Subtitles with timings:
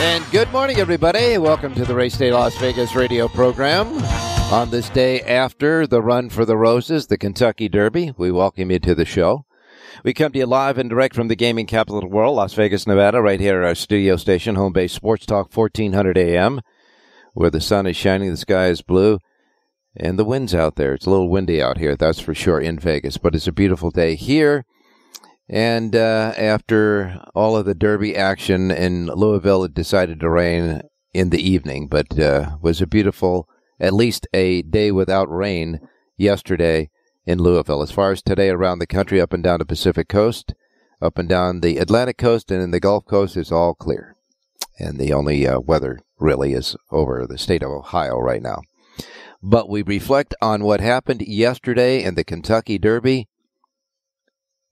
[0.00, 1.38] And good morning, everybody.
[1.38, 3.88] Welcome to the Race Day Las Vegas radio program.
[4.52, 8.78] On this day after the Run for the Roses, the Kentucky Derby, we welcome you
[8.78, 9.44] to the show.
[10.04, 12.54] We come to you live and direct from the gaming capital of the world, Las
[12.54, 16.60] Vegas, Nevada, right here at our studio station, home base Sports Talk 1400 AM,
[17.34, 19.18] where the sun is shining, the sky is blue,
[19.96, 20.94] and the wind's out there.
[20.94, 23.90] It's a little windy out here, that's for sure, in Vegas, but it's a beautiful
[23.90, 24.64] day here.
[25.48, 30.82] And uh, after all of the Derby action in Louisville, it decided to rain
[31.14, 33.48] in the evening, but uh, was a beautiful,
[33.80, 35.80] at least a day without rain
[36.18, 36.90] yesterday
[37.24, 37.82] in Louisville.
[37.82, 40.52] As far as today around the country, up and down the Pacific coast,
[41.00, 44.16] up and down the Atlantic coast, and in the Gulf Coast, it's all clear.
[44.78, 48.60] And the only uh, weather really is over the state of Ohio right now.
[49.42, 53.28] But we reflect on what happened yesterday in the Kentucky Derby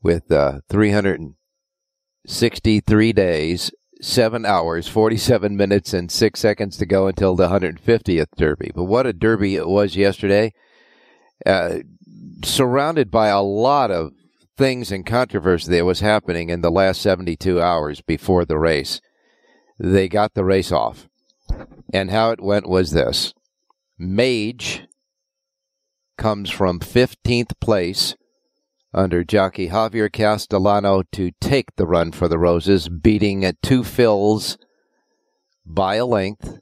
[0.02, 3.70] with uh, 363 days,
[4.00, 8.70] 7 hours, 47 minutes, and 6 seconds to go until the 150th Derby.
[8.74, 10.52] But what a Derby it was yesterday.
[11.44, 11.78] Uh,
[12.44, 14.12] surrounded by a lot of
[14.56, 19.00] things and controversy that was happening in the last 72 hours before the race.
[19.78, 21.08] They got the race off.
[21.92, 23.34] And how it went was this
[23.98, 24.82] Mage
[26.18, 28.16] comes from 15th place
[28.92, 34.56] under jockey Javier Castellano to take the run for the Roses, beating at Two Phils
[35.64, 36.60] by a length.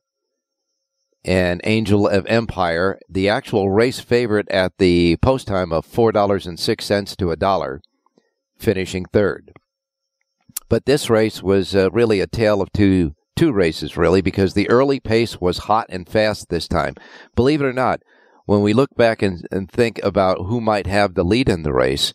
[1.26, 7.30] And Angel of Empire, the actual race favorite at the post time of $4.06 to
[7.30, 7.80] a dollar,
[8.58, 9.52] finishing third.
[10.68, 14.68] But this race was uh, really a tale of two two races, really, because the
[14.70, 16.94] early pace was hot and fast this time.
[17.34, 18.00] Believe it or not,
[18.46, 21.72] when we look back and, and think about who might have the lead in the
[21.72, 22.12] race,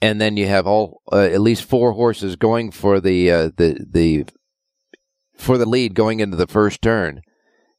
[0.00, 3.84] and then you have all uh, at least four horses going for the uh, the
[3.88, 4.26] the
[5.36, 7.22] for the lead going into the first turn.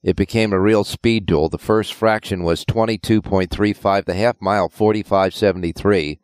[0.04, 1.50] It became a real speed duel.
[1.50, 6.20] The first fraction was 22.35, the half mile 45.73.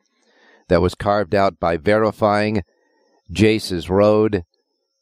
[0.70, 2.64] That was carved out by verifying
[3.32, 4.46] Jace's Road,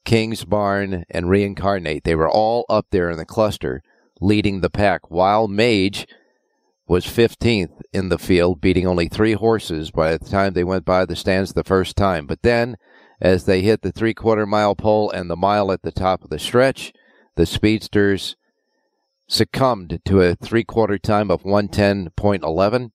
[0.06, 2.06] Kingsbarn, and Reincarnate.
[2.06, 3.84] They were all up there in the cluster,
[4.22, 6.08] leading the pack, while Mage
[6.88, 11.06] was 15th in the field, beating only three horses by the time they went by
[11.06, 12.28] the stands the first time.
[12.28, 12.78] But then,
[13.20, 16.30] as they hit the three quarter mile pole and the mile at the top of
[16.30, 16.94] the stretch,
[17.36, 18.36] the speedsters
[19.28, 22.92] succumbed to a three quarter time of 110.11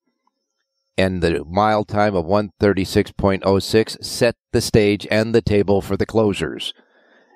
[0.99, 6.73] and the mile time of 136.06 set the stage and the table for the closers.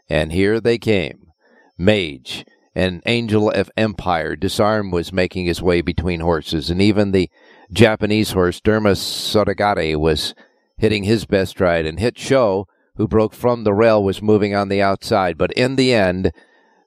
[0.09, 1.33] And here they came.
[1.79, 4.37] Mage and Angel of Empire.
[4.37, 7.31] Disarm was making his way between horses, and even the
[7.73, 10.35] Japanese horse Derma Sotogake was
[10.77, 12.67] hitting his best stride, and Hit Show,
[12.97, 15.37] who broke from the rail, was moving on the outside.
[15.37, 16.33] But in the end,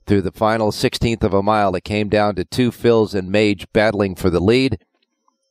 [0.06, 3.72] through the final 16th of a mile, it came down to Two Phils and Mage
[3.72, 4.80] battling for the lead.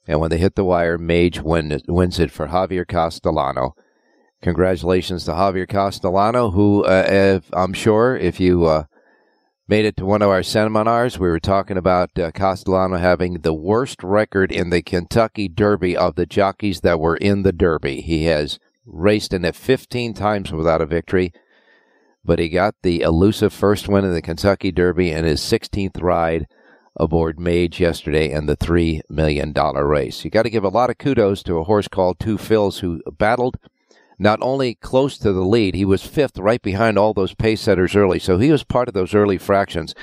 [0.06, 3.74] And when they hit the wire, Mage win, wins it for Javier Castellano.
[4.42, 8.84] Congratulations to Javier Castellano, who uh, if, I'm sure if you uh,
[9.68, 13.54] made it to one of our seminars, we were talking about uh, Castellano having the
[13.54, 18.00] worst record in the Kentucky Derby of the jockeys that were in the Derby.
[18.00, 21.32] He has raced in it 15 times without a victory,
[22.24, 26.46] but he got the elusive first win in the Kentucky Derby in his 16th ride
[26.96, 30.24] aboard Mage yesterday in the $3 million race.
[30.24, 33.00] You got to give a lot of kudos to a horse called Two Phils who
[33.12, 33.56] battled
[34.22, 37.96] not only close to the lead, he was fifth right behind all those pace setters
[37.96, 38.18] early.
[38.18, 39.94] So he was part of those early fractions.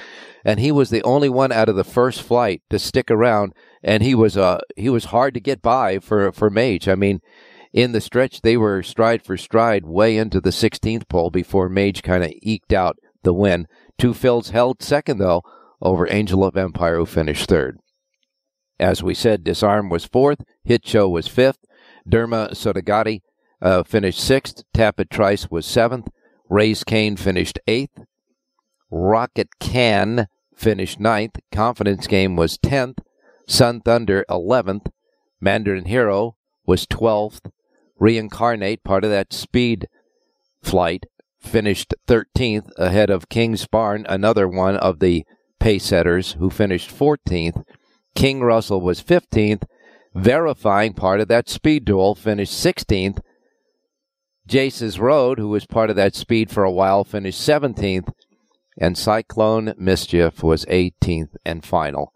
[0.43, 3.53] And he was the only one out of the first flight to stick around.
[3.81, 6.87] And he was, uh, he was hard to get by for, for Mage.
[6.87, 7.21] I mean,
[7.71, 12.03] in the stretch, they were stride for stride way into the 16th pole before Mage
[12.03, 13.67] kind of eked out the win.
[13.97, 15.43] Two Phils held second, though,
[15.81, 17.77] over Angel of Empire, who finished third.
[18.79, 21.59] As we said, Disarm was fourth, Hit Show was fifth,
[22.09, 23.21] Derma Sotogake
[23.61, 26.07] uh, finished sixth, Tapit Trice was seventh,
[26.49, 28.05] Raise Cain finished eighth,
[28.89, 32.99] Rocket Can finished ninth, Confidence Game was tenth,
[33.47, 34.87] Sun Thunder eleventh,
[35.39, 36.35] Mandarin Hero
[36.65, 37.49] was twelfth,
[37.97, 39.87] Reincarnate, part of that speed
[40.61, 41.05] flight,
[41.39, 45.25] finished 13th ahead of Kingsbarn, another one of the
[45.59, 47.63] pace setters who finished 14th.
[48.15, 49.63] King Russell was 15th.
[50.15, 53.19] Verifying part of that speed duel finished 16th.
[54.49, 58.11] Jace's Road, who was part of that speed for a while, finished 17th.
[58.77, 62.13] And Cyclone Mischief was 18th and final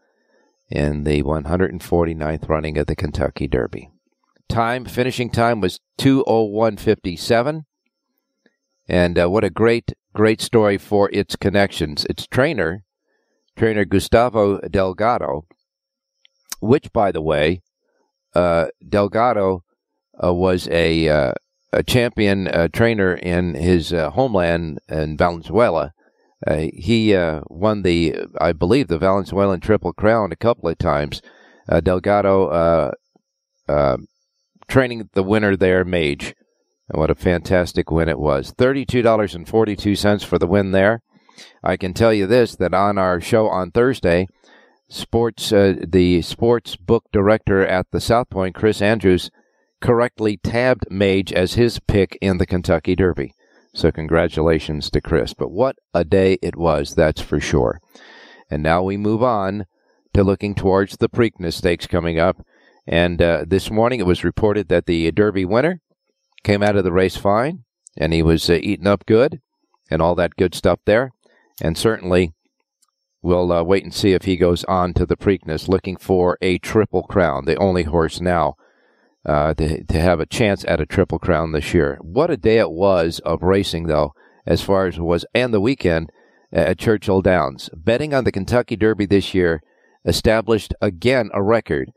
[0.70, 3.92] in the 149th running of the Kentucky Derby.
[4.50, 7.66] Time, finishing time was 201.57.
[8.88, 12.06] And uh, what a great, great story for its connections.
[12.10, 12.84] Its trainer,
[13.56, 15.46] trainer Gustavo Delgado,
[16.60, 17.62] which, by the way,
[18.34, 19.64] uh, Delgado
[20.24, 21.34] uh, was a, uh,
[21.74, 25.94] a champion uh, trainer in his uh, homeland in Valenzuela.
[26.48, 27.16] he
[27.50, 31.22] won the, I believe, the Valenzuelan Triple Crown a couple of times.
[31.84, 32.92] Delgado
[34.68, 36.36] training the winner there, Mage.
[36.90, 38.52] And what a fantastic win it was.
[38.54, 41.02] $32.42 for the win there.
[41.64, 44.28] I can tell you this that on our show on Thursday,
[44.90, 49.32] sports uh, the sports book director at the South Point, Chris Andrews,
[49.84, 53.36] correctly tabbed Mage as his pick in the Kentucky Derby.
[53.74, 55.34] So congratulations to Chris.
[55.34, 57.82] But what a day it was, that's for sure.
[58.50, 59.66] And now we move on
[60.14, 62.46] to looking towards the Preakness Stakes coming up.
[62.88, 65.82] And uh, this morning it was reported that the Derby winner
[66.44, 67.66] came out of the race fine,
[67.98, 69.42] and he was uh, eating up good,
[69.92, 71.12] and all that good stuff there.
[71.62, 72.32] And certainly,
[73.22, 76.58] we'll uh, wait and see if he goes on to the Preakness, looking for a
[76.58, 78.56] triple crown, the only horse now
[79.26, 81.98] uh, to to have a chance at a triple crown this year.
[82.02, 84.14] What a day it was of racing, though,
[84.46, 86.10] as far as it was, and the weekend
[86.52, 87.70] at Churchill Downs.
[87.76, 89.62] Betting on the Kentucky Derby this year
[90.06, 91.92] established again a record.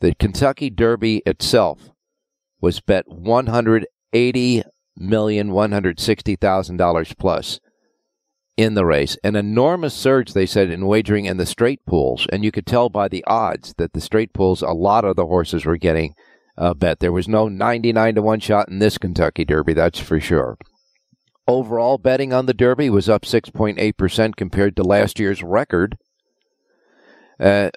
[0.00, 1.90] The Kentucky Derby itself
[2.60, 4.62] was bet one hundred eighty
[4.96, 7.60] million dollars plus
[8.56, 9.16] in the race.
[9.24, 12.88] An enormous surge, they said, in wagering in the straight pools, and you could tell
[12.88, 16.14] by the odds that the straight pools, a lot of the horses were getting
[16.56, 17.00] a bet.
[17.00, 20.56] There was no ninety-nine to one shot in this Kentucky Derby, that's for sure.
[21.48, 25.98] Overall betting on the Derby was up 6.8% compared to last year's record.
[27.40, 27.70] Uh,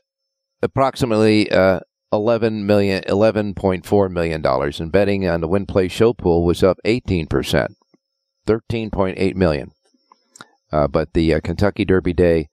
[0.62, 1.80] approximately uh,
[2.13, 6.78] 11 million, 11.4 million dollars, and betting on the win play show pool was up
[6.86, 7.75] 18 percent,
[8.48, 9.71] 13.8 million.
[10.71, 12.48] Uh, but the uh, Kentucky Derby Day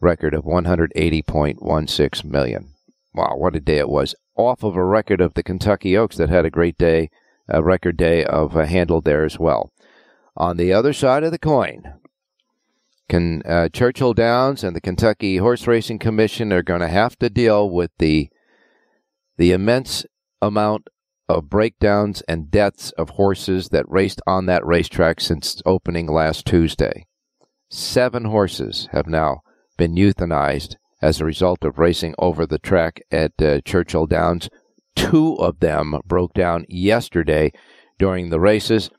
[0.00, 2.74] record of 180.16 million.
[3.14, 4.14] Wow, what a day it was!
[4.38, 7.10] Off of a record of the Kentucky Oaks that had a great day,
[7.48, 9.70] a record day of uh, handled there as well.
[10.36, 11.82] On the other side of the coin,
[13.08, 17.28] can uh, Churchill Downs and the Kentucky Horse Racing Commission are going to have to
[17.28, 18.30] deal with the
[19.36, 20.04] the immense
[20.42, 20.88] amount
[21.28, 27.06] of breakdowns and deaths of horses that raced on that racetrack since opening last Tuesday.
[27.68, 29.42] Seven horses have now
[29.76, 34.48] been euthanized as a result of racing over the track at uh, Churchill Downs.
[34.96, 37.52] Two of them broke down yesterday
[37.98, 38.90] during the races,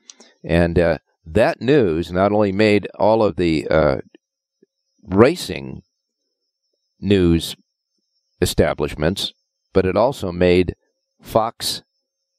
[0.42, 3.96] and uh, that news not only made all of the uh,
[5.02, 5.82] racing
[7.00, 7.56] news
[8.40, 9.32] establishments
[9.72, 10.74] but it also made
[11.22, 11.82] Fox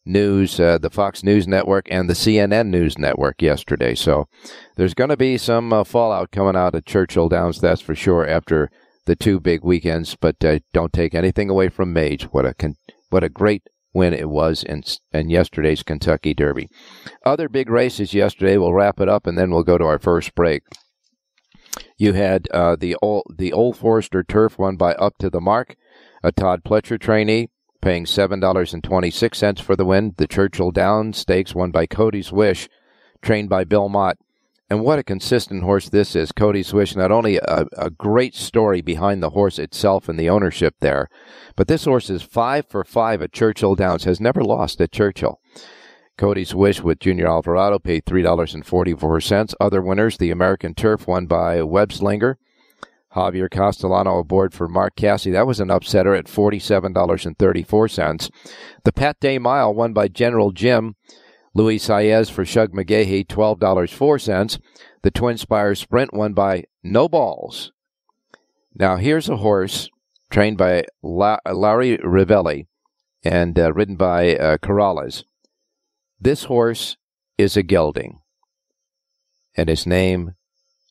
[0.04, 3.94] News, uh, the Fox News Network, and the CNN News Network yesterday.
[3.94, 4.28] So
[4.76, 8.28] there's going to be some uh, fallout coming out of Churchill Downs, that's for sure,
[8.28, 8.72] after
[9.06, 10.16] the two big weekends.
[10.16, 12.24] But uh, don't take anything away from Mage.
[12.26, 12.78] What a con-
[13.10, 16.70] what a great win it was in, in yesterday's Kentucky Derby.
[17.26, 18.58] Other big races yesterday.
[18.58, 20.64] We'll wrap it up, and then we'll go to our first break.
[21.98, 25.76] You had uh, the old the Old Forester Turf won by up to the mark
[26.24, 27.50] a Todd Pletcher trainee,
[27.82, 30.14] paying $7.26 for the win.
[30.18, 32.70] The Churchill Downs Stakes won by Cody's Wish,
[33.22, 34.18] trained by Bill Mott
[34.72, 36.32] And what a consistent horse this is.
[36.32, 40.76] Cody's Wish, not only a, a, great story behind the horse itself and the ownership
[40.80, 41.10] there,
[41.58, 45.42] but this horse is five for five at Churchill Downs, has never lost at Churchill.
[46.18, 49.54] Cody's Wish with Junior Alvarado paid $3.44.
[49.60, 52.36] Other winners, the American Turf won by Webslinger.
[53.14, 55.26] Javier Castellano aboard for Mark Casse.
[55.26, 58.32] That was an upsetter at $47.34.
[58.86, 60.96] The Pat Day Mile won by General Jim.
[61.54, 64.60] Luis Saez for Shug McGaughey, $12.04.
[65.02, 67.72] The Twin Spires Sprint won by No Balls.
[68.74, 69.90] Now, here's a horse
[70.30, 72.68] trained by La- Larry Rivelli
[73.24, 75.24] and uh, ridden by uh, Corrales.
[76.20, 76.98] This horse
[77.38, 78.22] is a gelding,
[79.56, 80.36] and his name,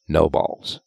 [0.08, 0.80] No Balls.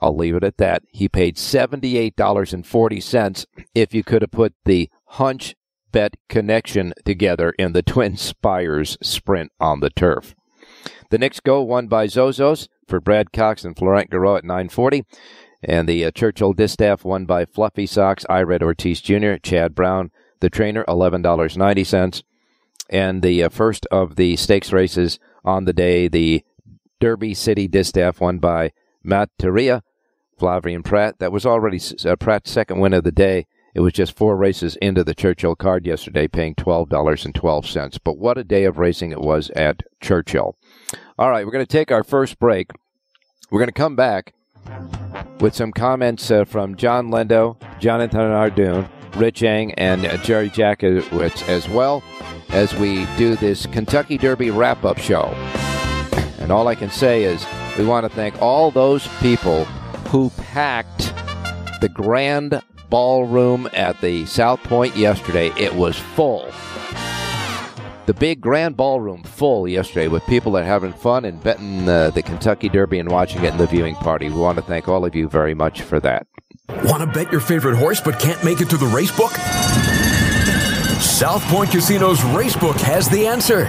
[0.00, 0.84] I'll leave it at that.
[0.92, 5.56] He paid $78.40 if you could have put the hunch
[5.92, 10.34] bet connection together in the Twin Spires sprint on the turf.
[11.10, 15.04] The Knicks Go won by Zozos for Brad Cox and Florent Geroux at 940.
[15.62, 20.50] And the uh, Churchill Distaff won by Fluffy Socks, Irad Ortiz Jr., Chad Brown, the
[20.50, 22.22] trainer, $11.90.
[22.90, 26.44] And the uh, first of the stakes races on the day, the
[27.00, 28.72] Derby City Distaff won by
[29.04, 29.82] Matareya,
[30.38, 31.18] Flavien Prat.
[31.18, 33.46] That was already uh, Prat's second win of the day.
[33.74, 37.98] It was just four races into the Churchill card yesterday, paying $12.12.
[38.02, 40.56] But what a day of racing it was at Churchill.
[41.18, 42.70] All right, we're going to take our first break.
[43.50, 44.34] We're going to come back
[45.40, 51.48] with some comments uh, from John Lindo, Jonathan Ardoon, Rich Eng, and uh, Jerry Jackowitz,
[51.48, 52.02] as well
[52.50, 55.26] as we do this Kentucky Derby wrap up show.
[56.38, 57.44] And all I can say is
[57.78, 59.64] we want to thank all those people
[60.10, 61.12] who packed
[61.80, 65.52] the grand ballroom at the South Point yesterday.
[65.56, 66.50] It was full.
[68.06, 72.10] The big grand ballroom full yesterday with people that are having fun and betting uh,
[72.10, 74.28] the Kentucky Derby and watching it in the viewing party.
[74.30, 76.26] We want to thank all of you very much for that.
[76.84, 79.32] Want to bet your favorite horse but can't make it to the race book?
[81.00, 83.68] South Point Casino's Racebook has the answer.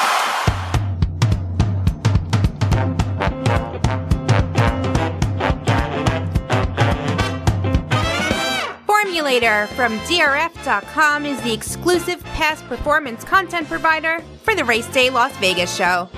[9.21, 15.31] Formulator from DRF.com is the exclusive past performance content provider for the Race Day Las
[15.37, 16.09] Vegas show.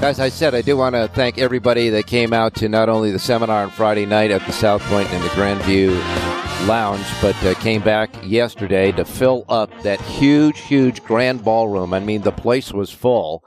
[0.00, 3.10] As I said, I do want to thank everybody that came out to not only
[3.10, 5.90] the seminar on Friday night at the South Point and the Grandview
[6.66, 11.92] Lounge, but uh, came back yesterday to fill up that huge, huge grand ballroom.
[11.92, 13.44] I mean, the place was full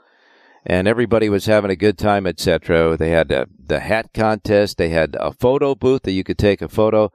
[0.64, 2.96] and everybody was having a good time, etc.
[2.96, 4.78] They had uh, the hat contest.
[4.78, 7.10] They had a photo booth that you could take a photo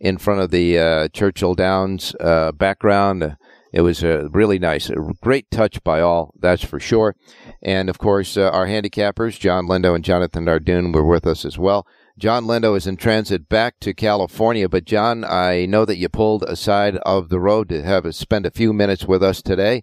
[0.00, 3.36] in front of the uh, Churchill Downs uh, background.
[3.72, 4.88] It was uh, really nice.
[4.88, 7.16] A great touch by all, that's for sure.
[7.60, 11.58] And of course, uh, our handicappers, John Lindo and Jonathan Ardoon, were with us as
[11.58, 11.86] well.
[12.16, 16.44] John Lindo is in transit back to California, but John, I know that you pulled
[16.44, 19.82] aside of the road to have spend a few minutes with us today.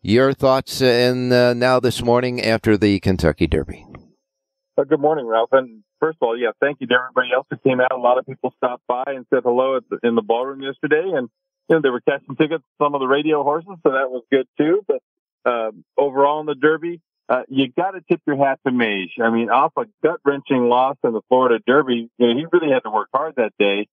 [0.00, 3.84] Your thoughts in uh, now this morning after the Kentucky Derby?
[4.78, 5.48] Uh, good morning, Ralph.
[5.50, 7.92] And first of all, yeah, thank you to everybody else who came out.
[7.92, 11.28] A lot of people stopped by and said hello the, in the ballroom yesterday, and
[11.68, 14.46] you know they were catching tickets some of the radio horses, so that was good
[14.56, 14.84] too.
[14.86, 15.02] But
[15.44, 19.16] uh, overall in the Derby, uh, you got to tip your hat to Mage.
[19.22, 22.72] I mean, off a gut wrenching loss in the Florida Derby, you know, he really
[22.72, 23.86] had to work hard that day.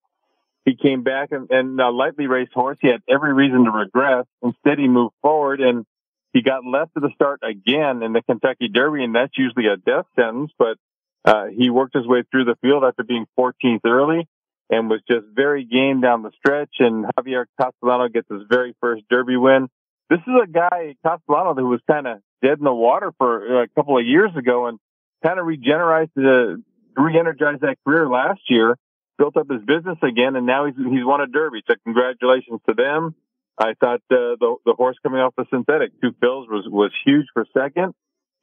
[0.63, 2.77] He came back and, and a lightly raced horse.
[2.81, 4.25] He had every reason to regress.
[4.41, 5.85] Instead, he moved forward and
[6.33, 9.77] he got left to the start again in the Kentucky Derby, and that's usually a
[9.77, 10.51] death sentence.
[10.57, 10.77] But
[11.25, 14.27] uh, he worked his way through the field after being 14th early
[14.69, 16.75] and was just very game down the stretch.
[16.79, 19.67] And Javier Castellano gets his very first Derby win.
[20.09, 23.67] This is a guy, Castellano, who was kind of dead in the water for a
[23.69, 24.79] couple of years ago and
[25.23, 26.57] kind of regenerized, uh,
[26.95, 28.75] re-energized that career last year.
[29.17, 31.63] built up his business again, and now he's he's won a Derby.
[31.67, 33.15] So congratulations to them.
[33.57, 37.25] I thought uh, the the horse coming off the synthetic, Two Phils was was huge
[37.33, 37.93] for second.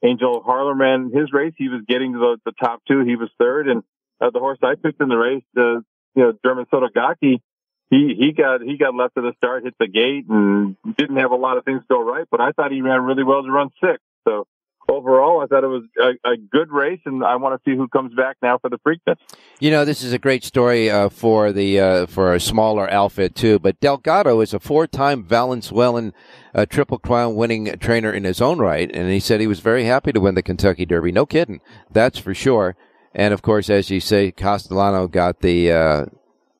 [0.03, 1.53] Angel Harler ran his race.
[1.57, 3.03] He was getting to the, the top two.
[3.05, 3.83] He was third, and
[4.19, 5.79] uh, the horse I picked in the race, uh,
[6.15, 7.41] you know, Derma Sotogake,
[7.89, 11.31] he he got he got left at the start, hit the gate, and didn't have
[11.31, 12.25] a lot of things go right.
[12.29, 13.99] But I thought he ran really well to run six.
[14.27, 14.47] So
[14.89, 17.87] overall, I thought it was a, a, good race, and I want to see who
[17.87, 19.17] comes back now for the Preakness.
[19.59, 23.35] You know, this is a great story uh, for the uh, for a smaller outfit
[23.35, 23.59] too.
[23.59, 26.13] But Delgado is a four-time Valenzuelan
[26.53, 29.85] uh, Triple Crown winning trainer in his own right, and he said he was very
[29.85, 31.11] happy to win the Kentucky Derby.
[31.11, 31.61] No kidding,
[31.91, 32.75] that's for sure.
[33.15, 36.05] And of course, as you say, Castellano got the uh,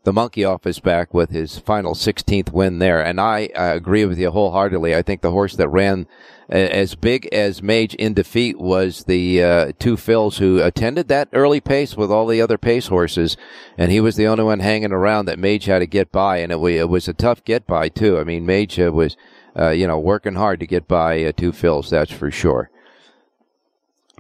[0.04, 3.02] the monkey off his back with his final 16th win there.
[3.02, 4.96] And I, I agree with you wholeheartedly.
[4.96, 6.08] I think the horse that ran
[6.50, 11.62] as big as Mage in defeat was the uh, Two Phils who attended that early
[11.62, 13.38] pace with all the other pace horses,
[13.78, 16.52] and he was the only one hanging around that Mage had to get by, and
[16.52, 18.20] it, it was a tough get by too.
[18.20, 19.16] I mean, Mage uh, was,
[19.58, 22.70] uh, you know, working hard to get by uh, Two Phils, that's for sure.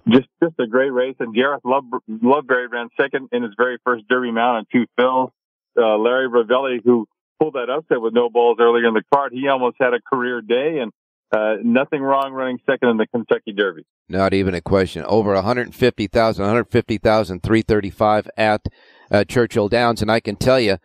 [0.08, 4.08] Just, just a great race, and Jareth Love, Loveberry ran second in his very first
[4.08, 5.32] Derby mount on Two Phils
[5.78, 7.08] uh, Larry Rivelli, who
[7.40, 9.34] pulled that upset with no balls earlier in the card.
[9.34, 10.92] He almost had a career day and
[11.32, 13.86] uh, nothing wrong running second in the Kentucky Derby.
[14.08, 15.04] Not even a question.
[15.06, 18.66] Over 150,000, 150,335 at
[19.10, 20.02] uh, Churchill Downs.
[20.02, 20.78] And I can tell you,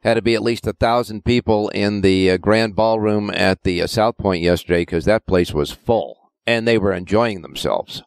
[0.00, 3.82] had to be at least a thousand people in the uh, grand ballroom at the
[3.82, 8.02] uh, South Point yesterday because that place was full and they were enjoying themselves.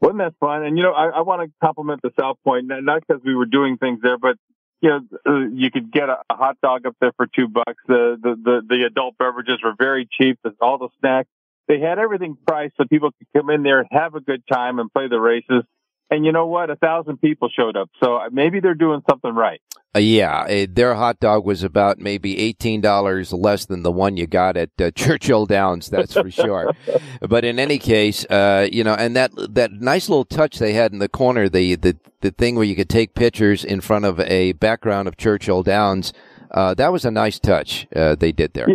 [0.00, 0.64] Wasn't that fun?
[0.64, 3.46] And you know, I, I want to compliment the South Point, not because we were
[3.46, 4.36] doing things there, but
[4.82, 7.80] you know, uh, you could get a, hot dog up there for two bucks.
[7.86, 10.40] The, the, the, the adult beverages were very cheap.
[10.60, 11.28] All the snacks.
[11.68, 14.80] They had everything priced so people could come in there, and have a good time
[14.80, 15.62] and play the races.
[16.12, 16.68] And you know what?
[16.68, 17.88] A thousand people showed up.
[18.04, 19.62] So uh, maybe they're doing something right.
[19.96, 24.18] Uh, yeah, uh, their hot dog was about maybe eighteen dollars less than the one
[24.18, 25.88] you got at uh, Churchill Downs.
[25.88, 26.70] That's for sure.
[27.22, 30.92] but in any case, uh, you know, and that that nice little touch they had
[30.92, 34.20] in the corner, the the the thing where you could take pictures in front of
[34.20, 36.12] a background of Churchill Downs.
[36.50, 38.68] Uh, that was a nice touch uh, they did there.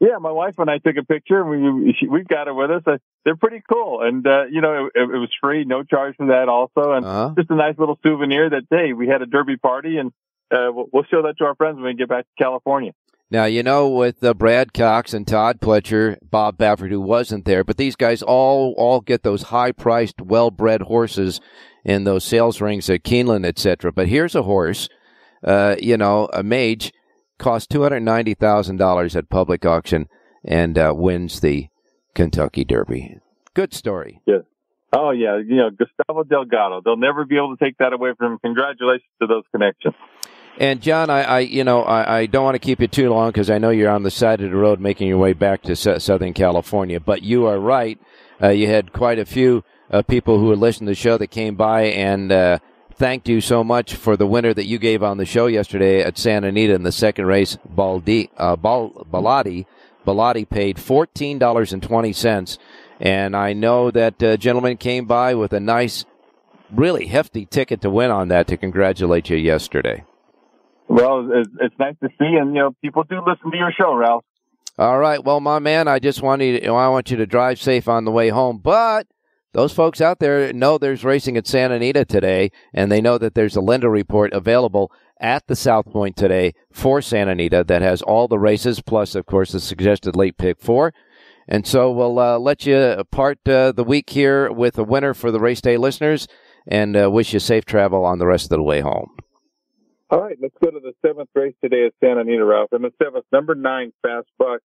[0.00, 1.40] Yeah, my wife and I took a picture.
[1.40, 3.00] And we we've got it with us.
[3.28, 6.92] They're pretty cool, and you know, it, it, was free, no charge for that, also,
[6.92, 7.34] and uh-huh.
[7.36, 10.12] just a nice little souvenir that hey, we had a Derby party and
[10.50, 12.92] uh, we'll show that to our friends when we get back to California.
[13.30, 17.64] Now, you know, with uh, Brad Cox and Todd Pletcher, Bob Baffert, who wasn't there,
[17.64, 21.38] but these guys all, all get those high priced, well bred horses
[21.84, 23.92] in those sales rings at Keeneland, etc.
[23.92, 24.88] But here's a horse,
[25.44, 26.94] uh, you know, a mage
[27.38, 30.08] costs $290,000 at public auction
[30.42, 31.68] and uh, wins the
[32.14, 33.18] Kentucky Derby.
[33.54, 34.20] Good story.
[34.26, 34.42] Yes.
[34.92, 36.80] Oh yeah, you know Gustavo Delgado.
[36.82, 38.38] They'll never be able to take that away from him.
[38.38, 39.94] Congratulations to those connections.
[40.58, 43.28] And John, I, I you know, I, I, don't want to keep you too long
[43.28, 45.72] because I know you're on the side of the road making your way back to
[45.72, 46.98] S- Southern California.
[46.98, 47.98] But you are right.
[48.42, 51.28] Uh, you had quite a few uh, people who were listening to the show that
[51.28, 52.58] came by and uh,
[52.92, 56.18] thanked you so much for the winner that you gave on the show yesterday at
[56.18, 57.56] Santa Anita in the second race.
[57.64, 59.66] Baldi, uh, Bal- Baladi,
[60.08, 62.58] Baladi paid fourteen dollars and twenty cents,
[62.98, 66.06] and I know that uh, gentleman came by with a nice,
[66.70, 70.04] really hefty ticket to win on that to congratulate you yesterday.
[70.88, 73.94] Well, it's, it's nice to see, and you know, people do listen to your show,
[73.94, 74.24] Ralph.
[74.78, 76.58] All right, well, my man, I just want you.
[76.58, 79.08] To, I want you to drive safe on the way home, but
[79.52, 83.34] those folks out there know there's racing at Santa Anita today, and they know that
[83.34, 88.02] there's a Lindo report available at the South Point today for Santa Anita that has
[88.02, 90.92] all the races, plus, of course, the suggested late pick four.
[91.48, 95.30] And so we'll uh, let you part uh, the week here with a winner for
[95.30, 96.28] the race day listeners,
[96.66, 99.10] and uh, wish you safe travel on the rest of the way home.
[100.10, 102.72] All right, let's go to the seventh race today at Santa Anita, Ralph.
[102.72, 104.60] And the seventh, number nine, Fast Buck,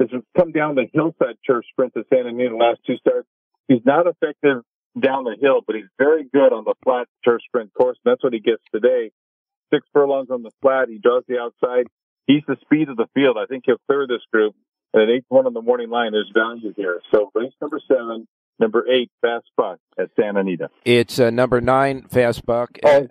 [0.00, 3.28] has come down the hillside turf sprint to Santa Anita last two starts.
[3.68, 4.62] He's not effective
[4.98, 7.98] down the hill, but he's very good on the flat turf sprint course.
[8.04, 9.10] And that's what he gets today.
[9.72, 10.88] Six furlongs on the flat.
[10.88, 11.86] He draws the outside.
[12.26, 13.36] He's the speed of the field.
[13.38, 14.54] I think he'll clear this group.
[14.92, 17.00] And at eight one on the morning line, there's value here.
[17.12, 18.26] So race number seven,
[18.58, 20.70] number eight, Fast Buck at Santa Anita.
[20.84, 22.78] It's uh, number nine, Fast Buck.
[22.84, 23.08] Oh,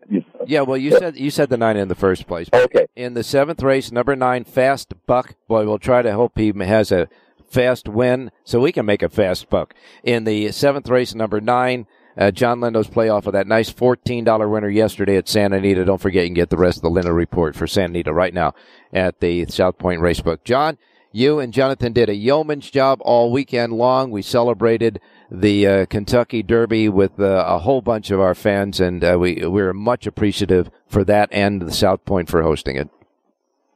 [0.47, 2.49] yeah, well, you said you said the nine in the first place.
[2.51, 2.87] Okay.
[2.95, 5.35] In the seventh race, number nine, Fast Buck.
[5.47, 7.07] Boy, we'll try to hope he has a
[7.49, 9.73] fast win so we can make a fast buck.
[10.03, 14.49] In the seventh race, number nine, uh, John Lindo's play off of that nice $14
[14.51, 15.85] winner yesterday at Santa Anita.
[15.85, 18.33] Don't forget you can get the rest of the Lindo report for Santa Anita right
[18.33, 18.53] now
[18.91, 20.43] at the South Point Racebook.
[20.43, 20.77] John,
[21.11, 24.11] You and Jonathan did a yeoman's job all weekend long.
[24.11, 24.99] We celebrated
[25.31, 29.45] the uh, Kentucky Derby with uh, a whole bunch of our fans, and uh, we
[29.45, 32.89] we're much appreciative for that and the South Point for hosting it.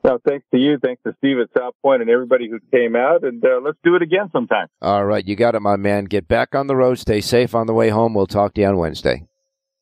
[0.03, 0.77] No, thanks to you.
[0.83, 3.23] Thanks to Steve at South Point and everybody who came out.
[3.23, 4.67] And uh, let's do it again sometime.
[4.81, 6.05] All right, you got it, my man.
[6.05, 6.97] Get back on the road.
[6.97, 8.13] Stay safe on the way home.
[8.13, 9.27] We'll talk to you on Wednesday.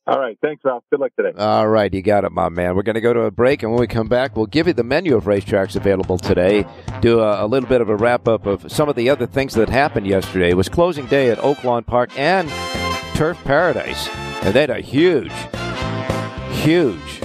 [0.10, 0.36] All right.
[0.42, 0.84] Thanks, Ralph.
[0.90, 1.38] Good luck today.
[1.38, 1.94] All right.
[1.94, 2.76] You got it, my man.
[2.76, 4.74] We're going to go to a break, and when we come back, we'll give you
[4.74, 6.66] the menu of racetracks available today,
[7.00, 9.54] do a, a little bit of a wrap up of some of the other things
[9.54, 10.50] that happened yesterday.
[10.50, 12.50] It was closing day at Oaklawn Park and
[13.14, 14.08] Turf Paradise,
[14.42, 15.32] and they had a huge,
[16.64, 17.20] huge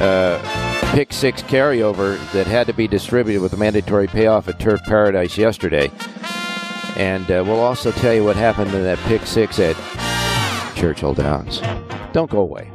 [0.00, 0.61] uh,
[0.92, 5.38] pick six carryover that had to be distributed with a mandatory payoff at Turf Paradise
[5.38, 5.90] yesterday.
[6.96, 9.74] And uh, we'll also tell you what happened in that pick six at
[10.76, 11.62] Churchill Downs.
[12.12, 12.70] Don't go away.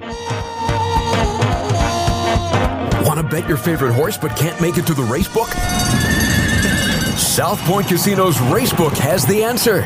[3.06, 5.49] Want to bet your favorite horse but can't make it to the race book?
[7.17, 9.86] South Point Casino's Racebook has the answer.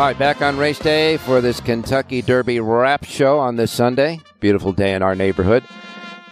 [0.00, 4.18] All right, back on race day for this Kentucky Derby wrap show on this Sunday.
[4.40, 5.62] Beautiful day in our neighborhood.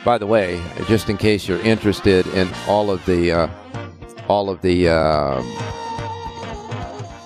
[0.07, 3.49] By the way, just in case you're interested in all of the uh,
[4.27, 5.43] all of the uh,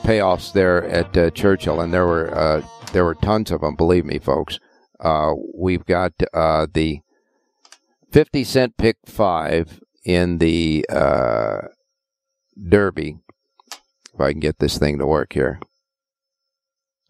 [0.03, 3.77] payoffs there at uh, Churchill, and there were uh, there were tons of them.
[3.77, 4.59] Believe me, folks.
[4.99, 7.03] Uh, we've got uh, the
[8.11, 10.85] fifty cent pick five in the
[12.69, 13.19] Derby.
[14.13, 15.61] If I can get this thing to work here.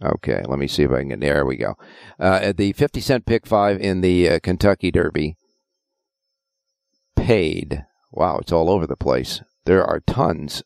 [0.02, 1.46] Okay, let me see if I can get there.
[1.46, 1.76] We go.
[2.18, 5.36] Uh, the 50 cent pick five in the uh, Kentucky Derby
[7.16, 7.84] paid.
[8.10, 9.42] Wow, it's all over the place.
[9.64, 10.62] There are tons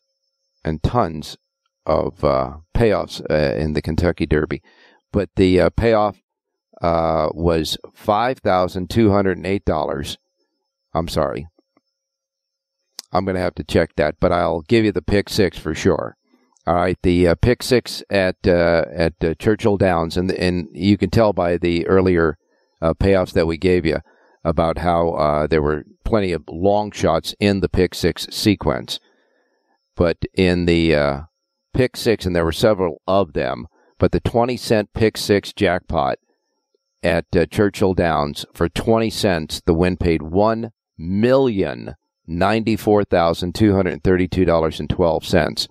[0.65, 1.37] and tons
[1.85, 4.61] of uh, payoffs uh, in the Kentucky Derby,
[5.11, 6.21] but the uh, payoff
[6.81, 10.17] uh, was five thousand two hundred and eight dollars.
[10.93, 11.47] I'm sorry.
[13.13, 15.73] I'm going to have to check that, but I'll give you the pick six for
[15.73, 16.17] sure.
[16.67, 20.97] All right, the uh, pick six at uh, at uh, Churchill Downs, and and you
[20.97, 22.37] can tell by the earlier
[22.81, 23.99] uh, payoffs that we gave you
[24.43, 28.99] about how uh, there were plenty of long shots in the pick six sequence,
[29.95, 31.21] but in the uh,
[31.73, 36.17] pick six, and there were several of them, but the twenty cent pick six jackpot
[37.01, 41.95] at Churchill Downs for twenty cents, the win paid one million
[42.27, 45.69] ninety four thousand two hundred thirty two dollars and twelve cents.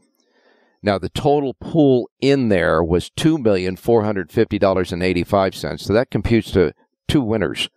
[0.87, 5.81] Now, the total pool in there was $2,450.85.
[5.81, 6.73] So that computes to
[7.09, 7.69] two winners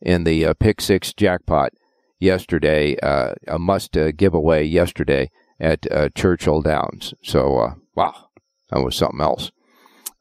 [0.00, 1.72] in the uh, Pick Six jackpot
[2.18, 7.14] yesterday, uh, a must uh, giveaway yesterday at uh, Churchill Downs.
[7.22, 8.30] So, uh, wow,
[8.70, 9.52] that was something else.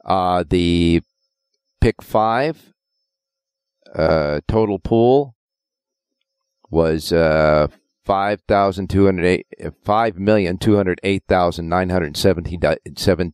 [0.05, 1.01] Uh, the
[1.79, 2.71] Pick Five
[4.47, 5.35] total pool
[6.69, 7.11] was
[8.05, 9.47] five thousand two hundred eight
[9.83, 12.57] five million two hundred eight thousand nine hundred seventy
[12.97, 13.33] seven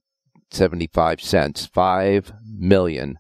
[0.52, 3.18] seventy five cents five million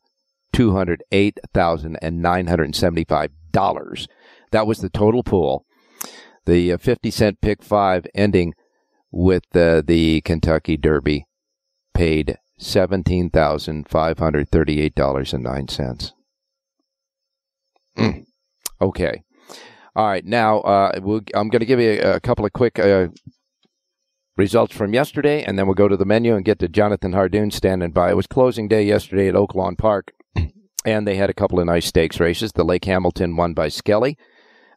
[0.53, 4.07] two hundred eight thousand and nine hundred seventy five dollars.
[4.51, 5.65] That was the total pool.
[6.45, 8.53] The uh, fifty cent pick five ending
[9.11, 11.25] with uh, the Kentucky Derby
[11.93, 16.13] paid seventeen thousand five hundred thirty eight dollars and nine cents.
[17.97, 18.25] Mm.
[18.81, 19.23] Okay.
[19.97, 22.77] All right, now uh, we'll, I'm going to give you a, a couple of quick
[22.77, 23.07] uh,
[24.37, 27.51] results from yesterday, and then we'll go to the menu and get to Jonathan Hardoon
[27.51, 28.11] standing by.
[28.11, 30.11] It was closing day yesterday at Oaklawn Park,
[30.85, 32.51] and they had a couple of nice stakes races.
[32.51, 34.19] The Lake Hamilton won by Skelly,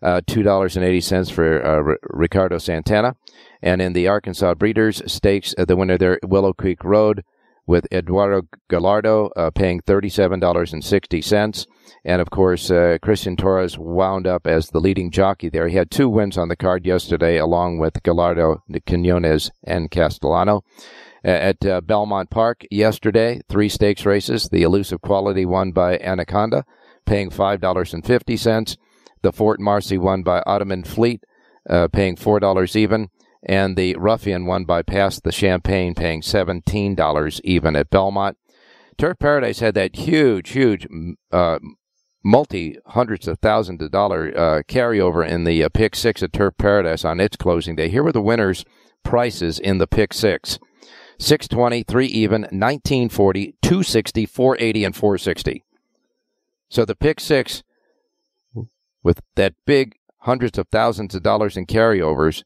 [0.02, 3.14] uh, $2.80 for uh, R- Ricardo Santana.
[3.60, 7.24] And in the Arkansas Breeders' Stakes, uh, the winner there, Willow Creek Road,
[7.70, 11.66] with Eduardo Gallardo uh, paying $37.60.
[12.04, 15.68] And of course, uh, Christian Torres wound up as the leading jockey there.
[15.68, 20.64] He had two wins on the card yesterday, along with Gallardo, Quinones, and Castellano.
[21.22, 24.48] At uh, Belmont Park yesterday, three stakes races.
[24.48, 26.64] The elusive quality won by Anaconda,
[27.06, 28.76] paying $5.50.
[29.22, 31.22] The Fort Marcy won by Ottoman Fleet,
[31.68, 33.10] uh, paying $4 even.
[33.42, 38.36] And the Ruffian won by Pass the Champagne, paying $17 even at Belmont.
[38.98, 40.86] Turf Paradise had that huge, huge
[41.32, 41.58] uh,
[42.22, 46.54] multi hundreds of thousands of dollar uh, carryover in the uh, pick six at Turf
[46.58, 47.88] Paradise on its closing day.
[47.88, 48.64] Here were the winners'
[49.02, 50.58] prices in the pick six
[51.18, 55.64] 620, 3 even, 1940, 260, 480, and 460.
[56.70, 57.62] So the pick six,
[59.02, 62.42] with that big hundreds of thousands of dollars in carryovers,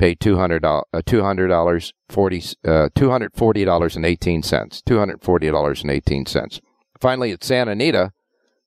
[0.00, 4.82] paid $200, uh, $200 40, uh, $240.18.
[4.82, 6.60] $240.18.
[7.00, 8.12] Finally, at Santa Anita,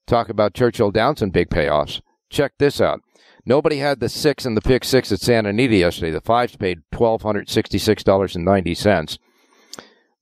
[0.06, 2.02] Talk about Churchill Downs and big payoffs.
[2.28, 3.00] Check this out.
[3.46, 6.10] Nobody had the six and the pick six at Santa Anita yesterday.
[6.10, 9.18] The fives paid twelve hundred sixty-six dollars and ninety cents,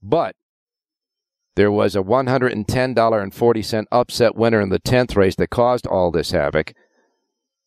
[0.02, 0.36] but
[1.56, 4.78] there was a one hundred and ten dollar and forty cent upset winner in the
[4.78, 6.74] tenth race that caused all this havoc.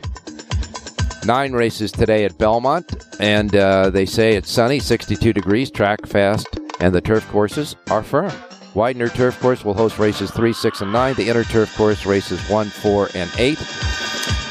[1.26, 6.48] Nine races today at Belmont, and uh, they say it's sunny, 62 degrees, track fast,
[6.80, 8.32] and the turf courses are firm.
[8.74, 11.16] Widener Turf Course will host races 3, 6, and 9.
[11.16, 13.58] The Inner Turf Course races 1, 4, and 8.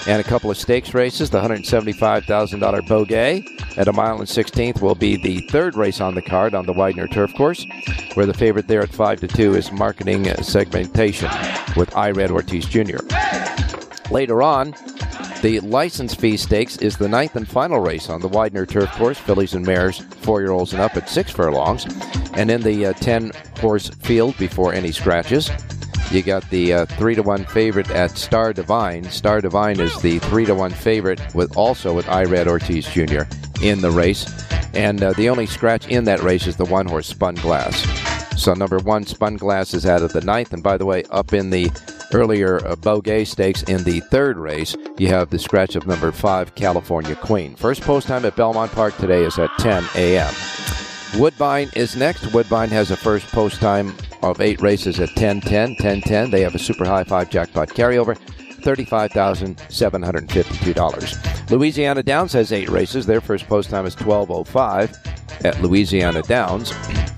[0.08, 1.30] And a couple of stakes races.
[1.30, 2.26] The $175,000
[2.88, 6.66] Beaugay at a mile and 16th will be the third race on the card on
[6.66, 7.64] the Widener Turf Course,
[8.14, 11.30] where the favorite there at 5 to 2 is Marketing Segmentation
[11.76, 12.98] with Irad Ortiz Jr.
[14.12, 14.74] Later on,
[15.42, 19.18] the license fee stakes is the ninth and final race on the Widener Turf Course.
[19.18, 21.86] Fillies and mares, four year olds and up at six furlongs.
[22.34, 25.50] And in the uh, 10 horse field before any scratches,
[26.10, 29.04] you got the uh, three to one favorite at Star Divine.
[29.04, 33.22] Star Divine is the three to one favorite with also with Irad Ortiz Jr.
[33.62, 34.26] in the race,
[34.74, 37.82] and uh, the only scratch in that race is the one horse Spun Glass.
[38.40, 41.32] So number one Spun Glass is out of the ninth, and by the way, up
[41.32, 41.70] in the
[42.12, 46.54] earlier uh, Beaugay Stakes in the third race, you have the scratch of number five
[46.54, 47.54] California Queen.
[47.56, 50.32] First post time at Belmont Park today is at 10 a.m.
[51.16, 52.32] Woodbine is next.
[52.32, 56.30] Woodbine has a first post time of eight races at 10 10 10 10.
[56.30, 58.18] They have a super high five jackpot carryover.
[58.60, 61.50] $35,752.
[61.50, 63.06] Louisiana Downs has eight races.
[63.06, 66.72] Their first post time is 12.05 at Louisiana Downs.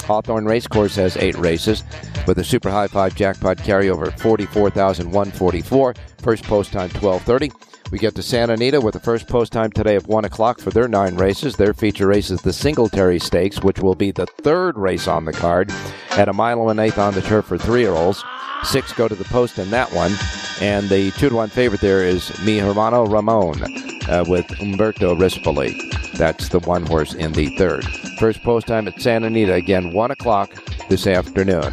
[0.05, 1.85] Hawthorne Racecourse has eight races
[2.27, 5.95] with a super high five jackpot carryover 44,144.
[6.19, 7.68] First post time 12.30.
[7.91, 10.69] We get to Santa Anita with the first post time today of 1 o'clock for
[10.71, 11.57] their nine races.
[11.57, 15.33] Their feature race is the Singletary Stakes, which will be the third race on the
[15.33, 15.73] card
[16.11, 18.23] at a mile and an eighth on the turf for three year olds.
[18.63, 20.13] Six go to the post in that one.
[20.61, 23.63] And the two to one favorite there is Mi Hermano Ramon
[24.09, 25.73] uh, with Umberto Rispoli.
[26.19, 27.87] That's the one horse in the third.
[28.19, 30.51] First post time at Santa Anita again, one o'clock
[30.91, 31.73] this afternoon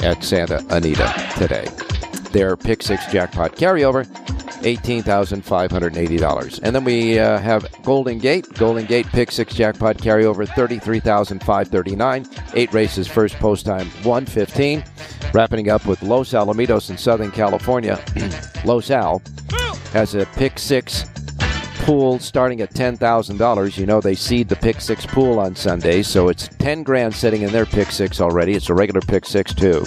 [0.00, 1.68] at Santa Anita today.
[2.32, 4.08] Their pick six jackpot carryover
[4.60, 6.60] $18,580.
[6.62, 8.46] And then we uh, have Golden Gate.
[8.54, 12.56] Golden Gate pick six jackpot carryover $33,539.
[12.56, 14.82] Eight races, first post time 115.
[15.32, 18.02] Wrapping up with Los Alamitos in Southern California.
[18.64, 19.22] Los Al
[19.92, 21.04] has a pick six
[21.80, 23.78] pool starting at $10,000.
[23.78, 27.42] You know they seed the pick six pool on Sundays, so it's 10 grand sitting
[27.42, 28.54] in their pick six already.
[28.54, 29.84] It's a regular pick six, too.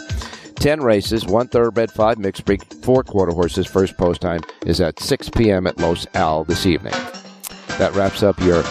[0.63, 3.67] 10 races, one thoroughbred, five mixed breed, four quarter horses.
[3.67, 5.67] First post time is at 6 p.m.
[5.67, 6.93] at Los Al this evening.
[7.79, 8.63] That wraps up your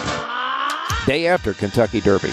[1.05, 2.31] day after Kentucky Derby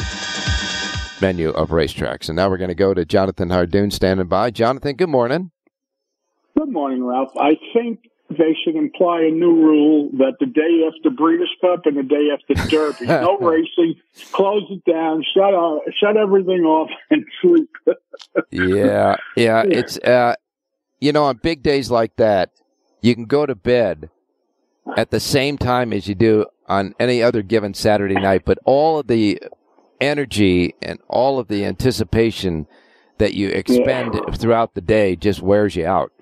[1.20, 2.30] menu of racetracks.
[2.30, 4.50] And now we're going to go to Jonathan Hardoon standing by.
[4.50, 5.50] Jonathan, good morning.
[6.56, 7.36] Good morning, Ralph.
[7.38, 11.96] I think they should imply a new rule that the day after Breeders' Cup and
[11.96, 13.96] the day after Derby, no racing,
[14.32, 17.70] close it down, shut uh, shut everything off, and sleep.
[18.50, 20.34] yeah, yeah, it's uh,
[21.00, 22.50] you know, on big days like that,
[23.02, 24.10] you can go to bed
[24.96, 28.98] at the same time as you do on any other given Saturday night, but all
[28.98, 29.40] of the
[30.00, 32.66] energy and all of the anticipation
[33.18, 34.34] that you expend yeah.
[34.34, 36.12] throughout the day just wears you out.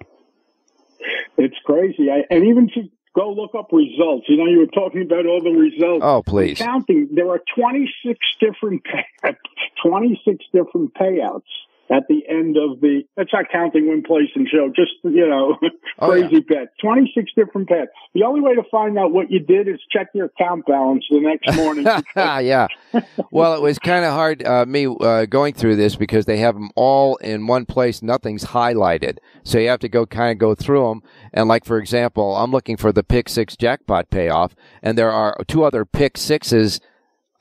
[1.38, 2.10] It's crazy.
[2.10, 2.82] I, and even to
[3.14, 6.02] go look up results, you know, you were talking about all the results.
[6.04, 6.58] Oh, please.
[6.58, 8.82] Counting, there are 26 different,
[9.22, 9.32] uh,
[9.82, 11.42] 26 different payouts
[11.90, 15.56] at the end of the that's not counting win place and show just you know
[15.98, 16.60] crazy yeah.
[16.60, 20.08] bet 26 different bets the only way to find out what you did is check
[20.14, 21.86] your account balance the next morning.
[22.16, 22.68] Yeah.
[23.30, 26.54] Well it was kind of hard uh, me uh, going through this because they have
[26.54, 28.02] them all in one place.
[28.02, 29.18] Nothing's highlighted.
[29.44, 32.50] So you have to go kind of go through them and like for example i'm
[32.50, 36.80] looking for the pick six jackpot payoff and there are two other pick sixes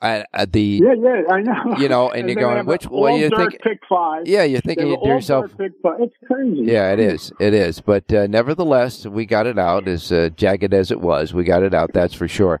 [0.00, 1.76] the yeah yeah I know.
[1.78, 4.26] you know and, and you're going which what do you think pick five.
[4.26, 6.00] Yeah you're thinking to yourself pick five.
[6.00, 6.62] it's crazy.
[6.62, 7.32] Yeah it is.
[7.40, 7.80] It is.
[7.80, 11.34] But uh, nevertheless we got it out as uh, jagged as it was.
[11.34, 12.60] We got it out that's for sure.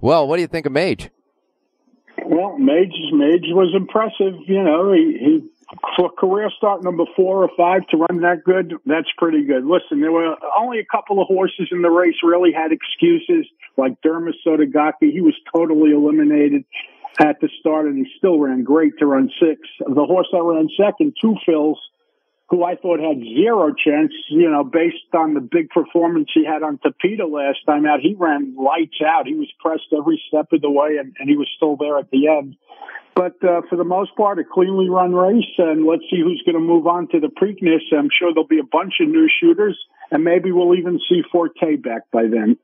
[0.00, 1.10] Well what do you think of Mage?
[2.24, 5.48] Well Mage Mage was impressive you know he, he
[5.96, 9.64] for career start number four or five to run that good, that's pretty good.
[9.64, 14.00] Listen, there were only a couple of horses in the race really had excuses, like
[14.02, 15.10] Derma Sotogake.
[15.12, 16.64] He was totally eliminated
[17.18, 19.60] at the start, and he still ran great to run six.
[19.80, 21.76] The horse that ran second, Two Phils,
[22.48, 26.62] who I thought had zero chance, you know, based on the big performance he had
[26.62, 28.00] on Tapeta last time out.
[28.00, 29.26] He ran lights out.
[29.26, 32.10] He was pressed every step of the way, and, and he was still there at
[32.10, 32.56] the end.
[33.16, 36.54] But uh, for the most part, a cleanly run race, and let's see who's going
[36.54, 37.80] to move on to the Preakness.
[37.98, 39.76] I'm sure there'll be a bunch of new shooters,
[40.10, 42.58] and maybe we'll even see Forte back by then.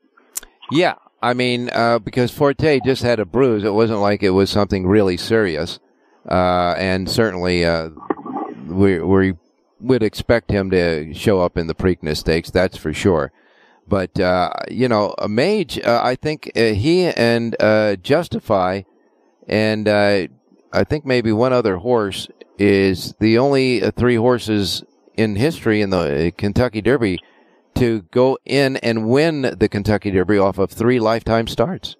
[0.69, 3.63] Yeah, I mean, uh, because Forte just had a bruise.
[3.63, 5.79] It wasn't like it was something really serious,
[6.29, 7.89] uh, and certainly uh,
[8.67, 9.33] we we
[9.79, 12.51] would expect him to show up in the Preakness Stakes.
[12.51, 13.31] That's for sure.
[13.87, 17.55] But uh, you know, a Mage, uh, I think he and
[18.03, 18.83] Justify
[19.47, 20.29] and
[20.73, 24.83] I think maybe one other horse is the only uh, three horses
[25.15, 27.19] in history in the uh, Kentucky Derby
[27.75, 31.95] to go in and win the Kentucky Derby off of three lifetime starts.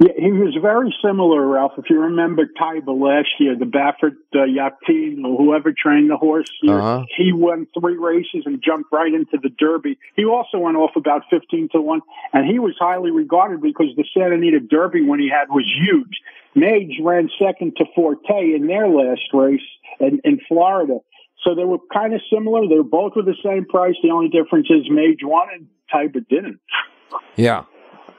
[0.00, 1.72] Yeah, he was very similar, Ralph.
[1.78, 6.50] If you remember Taiba last year, the Baffert uh, Yakteen, or whoever trained the horse,
[6.66, 7.04] uh-huh.
[7.16, 9.96] he won three races and jumped right into the Derby.
[10.16, 12.00] He also went off about 15 to 1,
[12.32, 16.20] and he was highly regarded because the Santa Anita Derby when he had was huge.
[16.56, 19.60] Mage ran second to Forte in their last race
[20.00, 20.98] in, in Florida.
[21.44, 22.66] So they were kind of similar.
[22.68, 23.94] They were both were the same price.
[24.02, 26.58] The only difference is Mage won and Taiba didn't.
[27.36, 27.64] Yeah.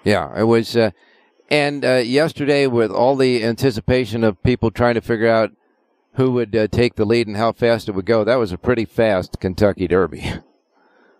[0.04, 0.40] Yeah.
[0.40, 0.92] It was, uh,
[1.50, 5.52] and uh, yesterday, with all the anticipation of people trying to figure out
[6.14, 8.58] who would uh, take the lead and how fast it would go, that was a
[8.58, 10.34] pretty fast Kentucky Derby.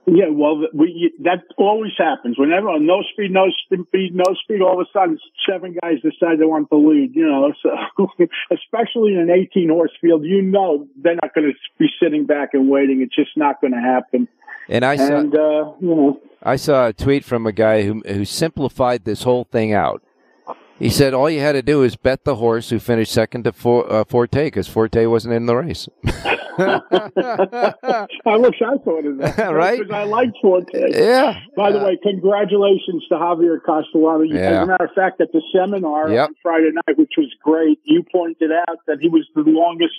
[0.08, 2.38] Yeah, well, we, that always happens.
[2.38, 5.18] Whenever no speed, no speed, no speed, all of a sudden
[5.50, 7.16] seven guys decide they want the lead.
[7.16, 8.08] You know, so
[8.52, 12.50] especially in an 18 horse field, you know they're not going to be sitting back
[12.54, 13.02] and waiting.
[13.02, 14.28] It's just not going to happen.
[14.70, 18.02] And I saw, and, uh, you know, I saw a tweet from a guy who
[18.06, 20.04] who simplified this whole thing out.
[20.78, 23.54] He said all you had to do is bet the horse who finished second to
[23.54, 25.88] for, uh, Forte because Forte wasn't in the race.
[26.58, 29.38] I wish I thought of that.
[29.54, 29.80] right?
[29.80, 30.72] Because I like Forte.
[30.74, 31.40] Yeah.
[31.56, 34.24] By the way, congratulations to Javier Castellano.
[34.24, 34.40] Yeah.
[34.40, 36.30] As a matter of fact, at the seminar yep.
[36.30, 39.96] on Friday night, which was great, you pointed out that he was the longest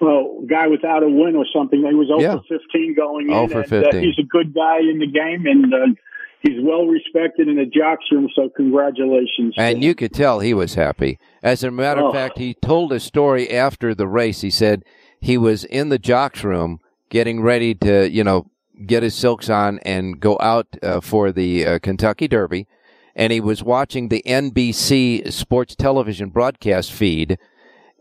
[0.00, 1.84] uh, guy without a win or something.
[1.86, 2.38] He was over yeah.
[2.48, 3.34] 15 going in.
[3.34, 3.94] Over and, 15.
[3.94, 6.00] Uh, he's a good guy in the game, and uh,
[6.42, 8.28] he's well respected in the jocks room.
[8.34, 9.54] So congratulations.
[9.56, 11.18] And you could tell he was happy.
[11.42, 12.08] As a matter Oh.
[12.08, 14.40] of fact, he told a story after the race.
[14.40, 14.84] He said
[15.20, 16.80] he was in the jocks room
[17.10, 18.46] getting ready to, you know,
[18.86, 22.66] get his silks on and go out uh, for the uh, Kentucky Derby,
[23.14, 27.36] and he was watching the NBC sports television broadcast feed.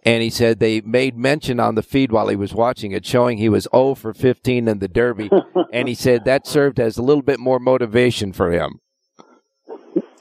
[0.03, 3.37] And he said they made mention on the feed while he was watching it, showing
[3.37, 5.29] he was 0 for 15 in the Derby.
[5.73, 8.79] and he said that served as a little bit more motivation for him.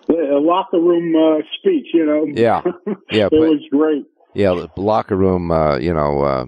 [0.09, 2.27] Yeah, a locker room uh, speech, you know.
[2.27, 2.63] Yeah.
[3.11, 4.05] Yeah, it but- was great.
[4.35, 6.45] Yeah, the locker room, uh, you know, uh,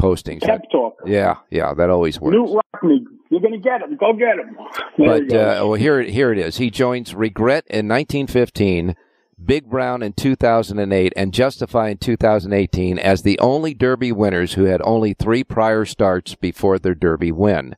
[0.00, 0.42] postings.
[0.42, 0.94] Pep talk.
[1.04, 2.36] Yeah, yeah, that always works.
[2.36, 3.96] Knute Rockne, you're going to get him.
[3.96, 4.56] Go get him.
[4.96, 6.56] There But uh, well, here here it is.
[6.58, 8.94] He joins Regret in 1915,
[9.42, 14.80] Big Brown in 2008, and Justify in 2018 as the only Derby winners who had
[14.82, 17.76] only three prior starts before their Derby win.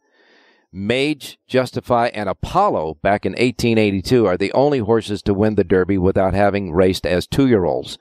[0.72, 5.98] Mage, Justify, and Apollo back in 1882 are the only horses to win the Derby
[5.98, 7.98] without having raced as two-year-olds.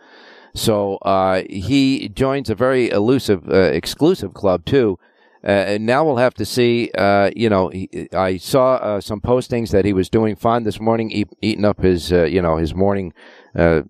[0.53, 4.99] So uh, he joins a very elusive, uh, exclusive club too.
[5.43, 6.91] Uh, and now we'll have to see.
[6.97, 10.79] Uh, you know, he, I saw uh, some postings that he was doing fine this
[10.79, 13.13] morning, eat, eating up his, uh, you know, his morning
[13.57, 13.81] uh,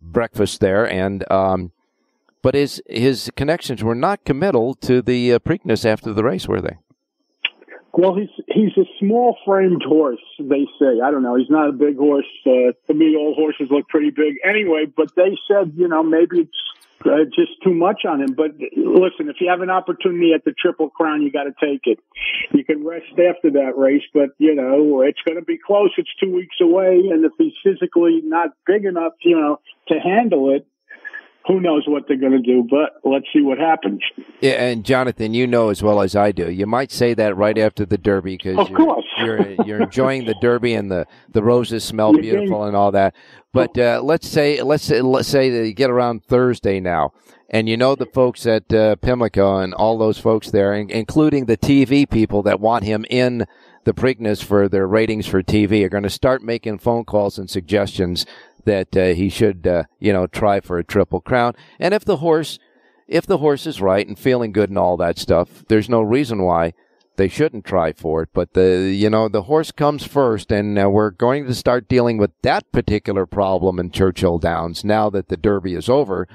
[0.00, 1.72] breakfast there, and um,
[2.42, 6.60] but his his connections were not committal to the uh, Preakness after the race, were
[6.60, 6.78] they?
[7.92, 10.20] Well, he's he's a small framed horse.
[10.38, 11.34] They say I don't know.
[11.34, 12.26] He's not a big horse.
[12.46, 14.84] Uh, to me, all horses look pretty big anyway.
[14.84, 16.58] But they said you know maybe it's
[17.04, 18.34] uh, just too much on him.
[18.36, 21.82] But listen, if you have an opportunity at the Triple Crown, you got to take
[21.84, 21.98] it.
[22.52, 25.90] You can rest after that race, but you know it's going to be close.
[25.98, 30.54] It's two weeks away, and if he's physically not big enough, you know, to handle
[30.54, 30.66] it,
[31.46, 32.66] who knows what they're going to do?
[32.68, 34.00] But let's see what happens.
[34.40, 36.50] Yeah, and Jonathan, you know as well as I do.
[36.50, 39.04] You might say that right after the Derby because Of you're, course.
[39.18, 42.92] you're you're enjoying the Derby and the, the roses smell You're beautiful getting- and all
[42.92, 43.14] that.
[43.52, 47.12] But uh, let's say let's say, let's say that you get around Thursday now,
[47.48, 51.46] and you know the folks at uh, Pimlico and all those folks there, in- including
[51.46, 53.46] the TV people that want him in
[53.84, 57.48] the Preakness for their ratings for TV, are going to start making phone calls and
[57.48, 58.26] suggestions
[58.66, 61.54] that uh, he should, uh, you know, try for a triple crown.
[61.80, 62.58] And if the horse
[63.08, 66.42] if the horse is right and feeling good and all that stuff, there's no reason
[66.42, 66.74] why
[67.16, 68.28] they shouldn't try for it.
[68.32, 72.18] But the you know the horse comes first, and uh, we're going to start dealing
[72.18, 76.28] with that particular problem in Churchill Downs now that the Derby is over,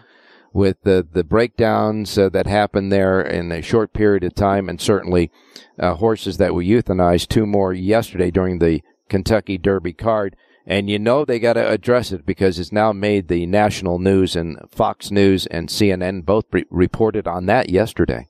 [0.54, 4.82] with the the breakdowns uh, that happened there in a short period of time, and
[4.82, 5.32] certainly
[5.80, 10.36] uh, horses that were euthanized, two more yesterday during the Kentucky Derby card.
[10.66, 14.36] And you know they got to address it because it's now made the national news
[14.36, 18.28] and Fox News and CNN both re- reported on that yesterday.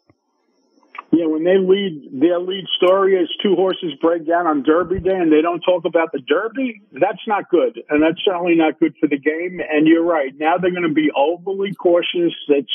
[1.12, 5.14] Yeah, when they lead, their lead story is two horses break down on Derby Day
[5.14, 7.84] and they don't talk about the Derby, that's not good.
[7.90, 9.60] And that's certainly not good for the game.
[9.60, 10.32] And you're right.
[10.40, 12.34] Now they're going to be overly cautious.
[12.48, 12.72] It's,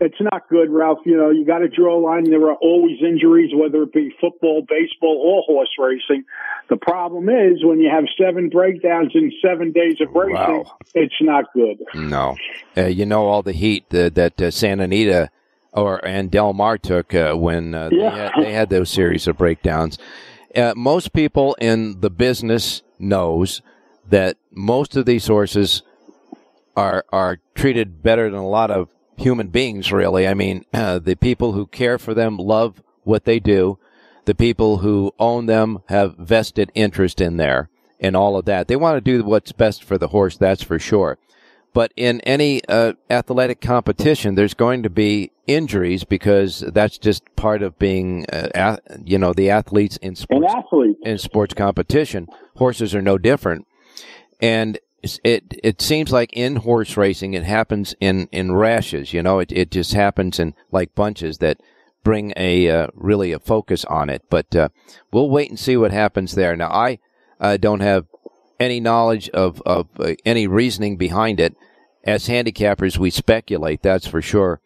[0.00, 0.98] it's not good, Ralph.
[1.04, 2.24] You know, you got to draw a line.
[2.30, 6.24] There are always injuries, whether it be football, baseball, or horse racing.
[6.68, 10.76] The problem is when you have seven breakdowns in seven days of racing, Wow.
[10.94, 11.78] it's not good.
[11.94, 12.36] No,
[12.76, 15.30] uh, you know all the heat uh, that uh, Santa Anita
[15.72, 18.10] or and Del Mar took uh, when uh, Yeah.
[18.10, 19.98] they, had, they had those series of breakdowns.
[20.54, 23.62] Uh, most people in the business knows
[24.08, 25.82] that most of these horses
[26.76, 28.88] are are treated better than a lot of
[29.22, 29.92] human beings.
[29.92, 33.78] Really, I mean, uh, the people who care for them love what they do.
[34.24, 37.68] The people who own them have vested interest in there
[37.98, 38.68] and all of that.
[38.68, 40.36] They want to do what's best for the horse.
[40.36, 41.18] That's for sure.
[41.74, 47.62] But in any uh, athletic competition, there's going to be injuries because that's just part
[47.62, 50.52] of being, uh, ath- you know, the athletes in sports
[51.02, 52.28] in sports competition.
[52.56, 53.66] Horses are no different,
[54.40, 54.78] and
[55.24, 59.12] it it seems like in horse racing it happens in in rashes.
[59.12, 61.58] You know, it it just happens in like bunches that
[62.04, 64.22] bring a uh, really a focus on it.
[64.30, 64.68] But uh,
[65.12, 66.56] we'll wait and see what happens there.
[66.56, 66.98] Now, I
[67.40, 68.06] uh, don't have
[68.60, 71.56] any knowledge of of uh, any reasoning behind it.
[72.04, 73.82] As handicappers, we speculate.
[73.82, 74.60] That's for sure.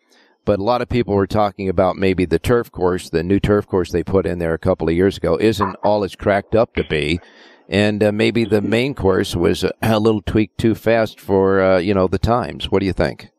[0.46, 3.66] But a lot of people were talking about maybe the turf course, the new turf
[3.66, 6.74] course they put in there a couple of years ago, isn't all it's cracked up
[6.76, 7.20] to be,
[7.68, 11.78] and uh, maybe the main course was a, a little tweaked too fast for uh,
[11.78, 12.70] you know the times.
[12.70, 13.30] What do you think?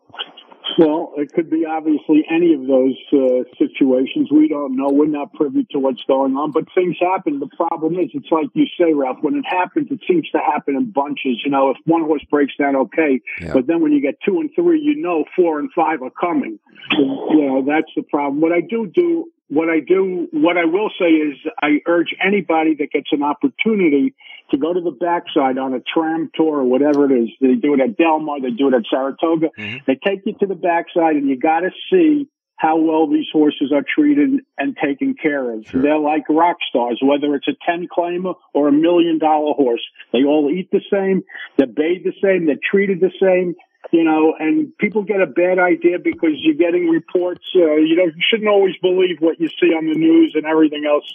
[0.78, 4.30] Well, it could be obviously any of those uh, situations.
[4.32, 4.90] We don't know.
[4.90, 7.40] We're not privy to what's going on, but things happen.
[7.40, 10.76] The problem is, it's like you say, Ralph, when it happens, it seems to happen
[10.76, 11.42] in bunches.
[11.44, 13.20] You know, if one horse breaks down, okay.
[13.42, 13.54] Yeah.
[13.54, 16.60] But then when you get two and three, you know four and five are coming.
[16.92, 18.40] And, you know, that's the problem.
[18.40, 22.76] What I do do what I do, what I will say is I urge anybody
[22.80, 24.14] that gets an opportunity
[24.52, 27.30] to go to the backside on a tram tour or whatever it is.
[27.40, 29.50] They do it at Del Mar, they do it at Saratoga.
[29.58, 29.78] Mm-hmm.
[29.88, 33.72] They take you to the backside and you got to see how well these horses
[33.72, 35.68] are treated and taken care of.
[35.68, 35.82] Sure.
[35.82, 39.84] They're like rock stars, whether it's a 10 claimer or a million dollar horse.
[40.12, 41.24] They all eat the same.
[41.58, 42.48] They're bathed the same.
[42.48, 43.56] They're treated the same
[43.92, 47.46] you know, and people get a bad idea because you're getting reports.
[47.56, 50.86] Uh, you know, you shouldn't always believe what you see on the news and everything
[50.86, 51.06] else.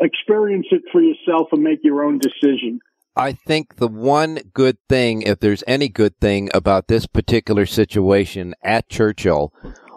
[0.00, 2.80] Experience it for yourself and make your own decision.
[3.16, 8.54] I think the one good thing, if there's any good thing about this particular situation
[8.62, 9.54] at Churchill,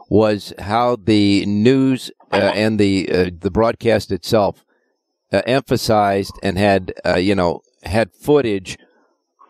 [0.10, 4.66] was how the news uh, and the uh, the broadcast itself
[5.34, 8.78] uh, emphasized and had uh, you know had footage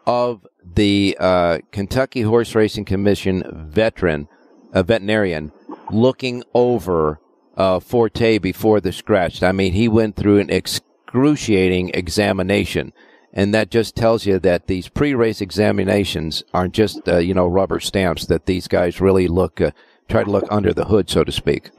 [0.08, 4.28] of the uh, Kentucky Horse Racing Commission veteran,
[4.74, 5.52] a veterinarian,
[5.92, 7.20] looking over
[7.58, 9.44] uh, Forte before the scratch.
[9.44, 12.94] I mean, he went through an excruciating examination.
[13.32, 17.80] And that just tells you that these pre-race examinations aren't just, uh, you know, rubber
[17.80, 19.72] stamps, that these guys really look, uh,
[20.08, 21.70] try to look under the hood, so to speak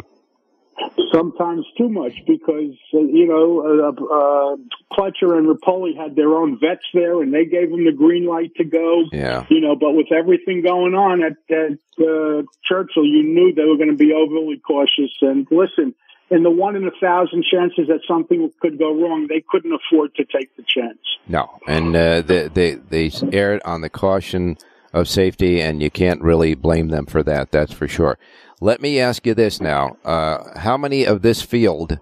[1.13, 4.57] sometimes too much because uh, you know uh, uh,
[4.93, 8.55] Pletcher and Repole had their own vets there, and they gave them the green light
[8.57, 9.05] to go.
[9.13, 11.73] Yeah, you know, but with everything going on at, at
[12.05, 15.13] uh, Churchill, you knew they were going to be overly cautious.
[15.21, 15.95] And listen,
[16.31, 20.15] in the one in a thousand chances that something could go wrong, they couldn't afford
[20.17, 20.99] to take the chance.
[21.27, 24.57] No, and uh, they they they erred on the caution
[24.93, 27.51] of safety, and you can't really blame them for that.
[27.51, 28.19] That's for sure.
[28.61, 31.99] Let me ask you this now: uh, How many of this field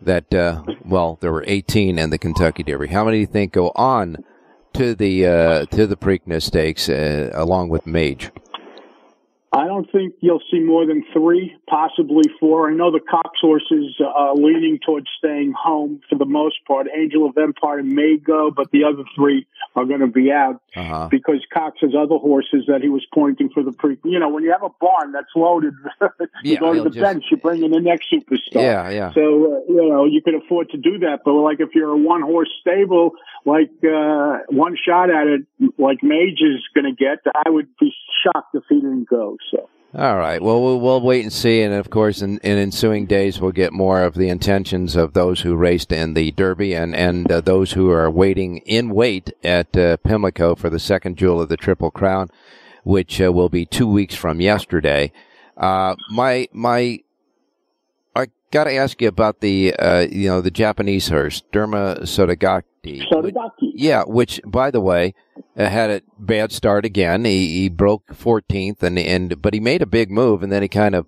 [0.00, 2.88] that uh, well, there were 18 in the Kentucky Derby?
[2.88, 4.18] How many do you think go on
[4.74, 8.30] to the uh, to the Preakness Stakes uh, along with Mage?
[9.52, 12.68] I don't think you'll see more than three, possibly four.
[12.70, 16.88] I know the Cox horses are leaning towards staying home for the most part.
[16.94, 21.08] Angel of Empire may go, but the other three are going to be out uh-huh.
[21.10, 23.96] because Cox has other horses that he was pointing for the pre.
[24.04, 26.08] You know, when you have a barn that's loaded, you
[26.44, 28.62] yeah, go to the just, bench, you bring in the next superstar.
[28.62, 29.12] Yeah, yeah.
[29.14, 31.20] So uh, you know you can afford to do that.
[31.24, 33.12] But like if you're a one horse stable,
[33.46, 35.46] like uh, one shot at it,
[35.78, 37.92] like Mage is going to get, I would be
[38.22, 39.36] shocked if he didn't go.
[39.50, 39.68] So.
[39.94, 40.42] All right.
[40.42, 44.02] Well, well, wait and see, and of course, in, in ensuing days, we'll get more
[44.02, 47.88] of the intentions of those who raced in the Derby and and uh, those who
[47.90, 52.28] are waiting in wait at uh, Pimlico for the second jewel of the Triple Crown,
[52.82, 55.12] which uh, will be two weeks from yesterday.
[55.56, 57.00] Uh, my my,
[58.50, 63.50] got to ask you about the uh, you know the Japanese horse Derma Sotogake Sotogake.
[63.60, 65.14] Yeah, which by the way
[65.56, 67.24] uh, had a bad start again.
[67.24, 70.68] He, he broke 14th, and and but he made a big move, and then he
[70.68, 71.06] kind of,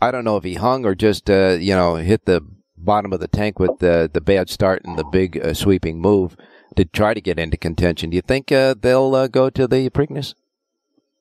[0.00, 2.42] I don't know if he hung or just uh, you know hit the
[2.76, 6.36] bottom of the tank with the the bad start and the big uh, sweeping move
[6.76, 8.10] to try to get into contention.
[8.10, 10.34] Do you think uh, they'll uh, go to the Preakness?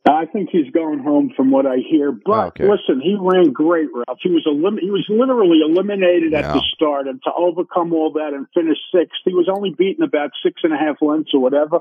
[0.05, 2.11] I think he's going home from what I hear.
[2.11, 2.67] But okay.
[2.67, 4.19] listen, he ran great, Ralph.
[4.21, 6.39] He was elim- he was literally eliminated yeah.
[6.39, 10.03] at the start, and to overcome all that and finish sixth, he was only beaten
[10.03, 11.79] about six and a half lengths or whatever.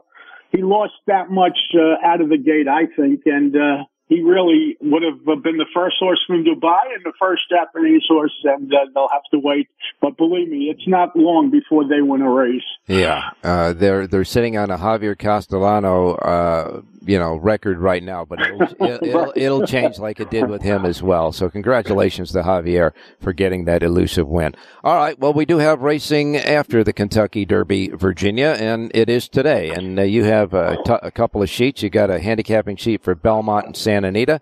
[0.53, 4.77] He lost that much uh, out of the gate, I think, and uh, he really
[4.81, 8.79] would have been the first horse from Dubai and the first Japanese horse, and uh,
[8.95, 9.69] they'll have to wait.
[10.01, 12.63] But believe me, it's not long before they win a race.
[12.87, 18.25] Yeah, uh, they're they're sitting on a Javier Castellano, uh, you know, record right now,
[18.25, 21.33] but it'll, it'll, it'll, it'll change like it did with him as well.
[21.33, 24.55] So congratulations to Javier for getting that elusive win.
[24.85, 29.29] All right, well, we do have racing after the Kentucky Derby, Virginia, and it is
[29.29, 29.71] today.
[29.71, 31.83] And uh, you have a, t- a couple of sheets.
[31.83, 34.41] You got a handicapping sheet for Belmont and Santa Anita.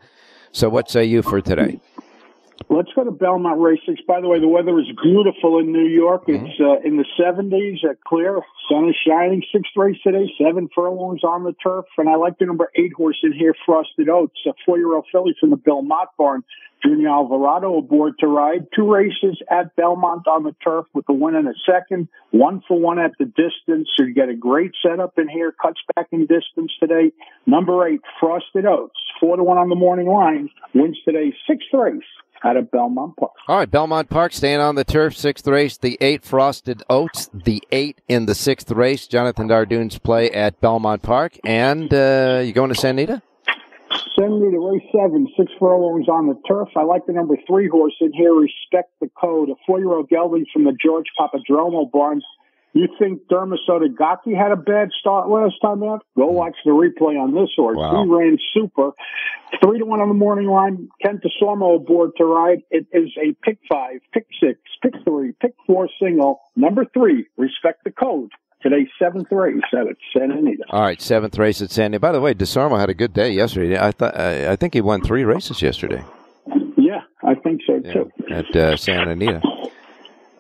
[0.53, 1.81] So what say you for today?
[2.69, 4.01] Let's go to Belmont Race Six.
[4.07, 6.27] By the way, the weather is beautiful in New York.
[6.27, 6.47] Mm-hmm.
[6.47, 8.41] It's uh, in the 70s, uh, clear,
[8.71, 9.43] sun is shining.
[9.53, 11.87] Sixth race today, seven furlongs on the turf.
[11.99, 15.07] And I like the number eight horse in here, Frosted Oats, a four year old
[15.11, 16.45] filly from the Belmont barn.
[16.85, 18.67] Junior Alvarado aboard to ride.
[18.75, 22.09] Two races at Belmont on the turf with a win and a second.
[22.31, 23.89] One for one at the distance.
[23.97, 25.53] So you get a great setup in here.
[25.53, 27.13] Cuts back in distance today.
[27.47, 28.99] Number eight, Frosted Oats.
[29.21, 30.49] Four to one on the morning line.
[30.73, 32.03] Wins today sixth race
[32.45, 33.33] out of Belmont Park.
[33.49, 35.17] All right, Belmont Park staying on the turf.
[35.17, 39.07] Sixth race, the eight Frosted Oats, the eight in the sixth race.
[39.07, 43.23] Jonathan Hardoon's play at Belmont Park, and uh, you going to Santa Anita?
[44.19, 46.69] Send me to race seven, six furlongs on the turf.
[46.77, 50.65] I like the number three horse in here, Respect the Code, a four-year-old gelding from
[50.65, 52.23] the George Papadromo barn.
[52.73, 56.05] You think Derma Sotogake had a bad start last time out?
[56.17, 57.77] Go watch the replay on this horse.
[57.77, 58.05] Wow.
[58.05, 58.93] He ran super.
[59.63, 60.89] Three to one on the morning line.
[61.05, 62.63] Kent Desormeaux aboard to ride.
[62.71, 66.41] It is a pick five, pick six, pick three, pick four single.
[66.57, 68.31] Number three, respect the code.
[68.63, 69.87] Today's seventh race at
[70.17, 70.65] Santa Anita.
[70.71, 71.99] All right, seventh race at Sandy.
[71.99, 73.79] By the way, Desormeaux had a good day yesterday.
[73.79, 76.05] I thought I I think he won three races yesterday
[76.77, 78.11] Yeah, I think so yeah, too.
[78.31, 79.43] at uh, Santa Anita.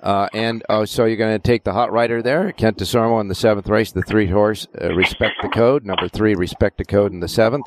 [0.02, 3.28] Uh, and oh, so you're going to take the hot rider there, Kent Desormeaux in
[3.28, 5.84] the seventh race, the three horse, uh, respect the code.
[5.84, 7.66] Number three, respect the code in the seventh.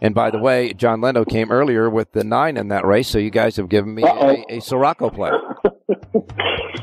[0.00, 3.18] And by the way, John Lindo came earlier with the nine in that race, so
[3.18, 5.30] you guys have given me a, a Sirocco play.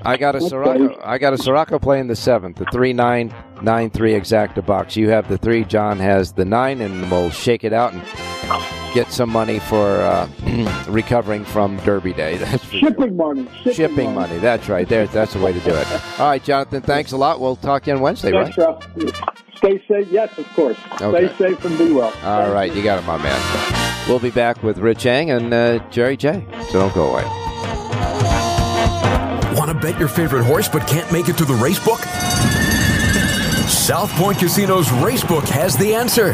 [0.04, 1.00] I got a Sirocco.
[1.04, 4.96] I got a Sirocco play in the seventh, the three nine nine three exacta box.
[4.96, 5.64] You have the three.
[5.64, 10.86] John has the nine, and we'll shake it out and get some money for uh,
[10.88, 12.38] recovering from Derby Day.
[12.40, 12.90] That's for sure.
[12.90, 13.48] Shipping money.
[13.58, 14.38] Shipping, Shipping money.
[14.40, 14.88] That's right.
[14.88, 15.06] There.
[15.06, 15.88] That's the way to do it.
[16.20, 16.82] All right, Jonathan.
[16.82, 17.40] Thanks a lot.
[17.40, 18.48] We'll talk to you on Wednesday, right?
[18.48, 18.84] Yes, Ralph.
[19.58, 20.08] Stay safe.
[20.10, 20.78] Yes, of course.
[21.02, 21.28] Okay.
[21.36, 22.14] Stay safe and be well.
[22.24, 24.08] All right, you got it, my man.
[24.08, 26.46] We'll be back with Rich Yang and uh, Jerry J.
[26.70, 27.24] So don't go away.
[29.56, 32.00] Want to bet your favorite horse but can't make it to the race book?
[33.68, 36.34] South Point Casino's Racebook has the answer.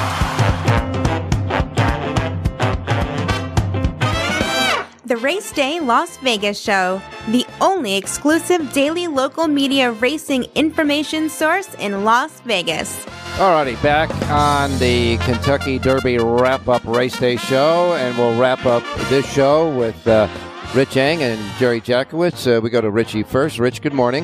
[5.11, 7.01] The Race Day Las Vegas Show,
[7.31, 13.03] the only exclusive daily local media racing information source in Las Vegas.
[13.35, 18.83] Alrighty, back on the Kentucky Derby wrap up race day show, and we'll wrap up
[19.09, 20.29] this show with uh,
[20.73, 22.47] Rich Yang and Jerry Jackowitz.
[22.47, 23.59] Uh, we go to Richie first.
[23.59, 24.23] Rich, good morning.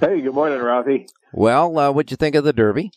[0.00, 1.08] Hey, good morning, Ralphie.
[1.32, 2.92] Well, uh, what'd you think of the Derby?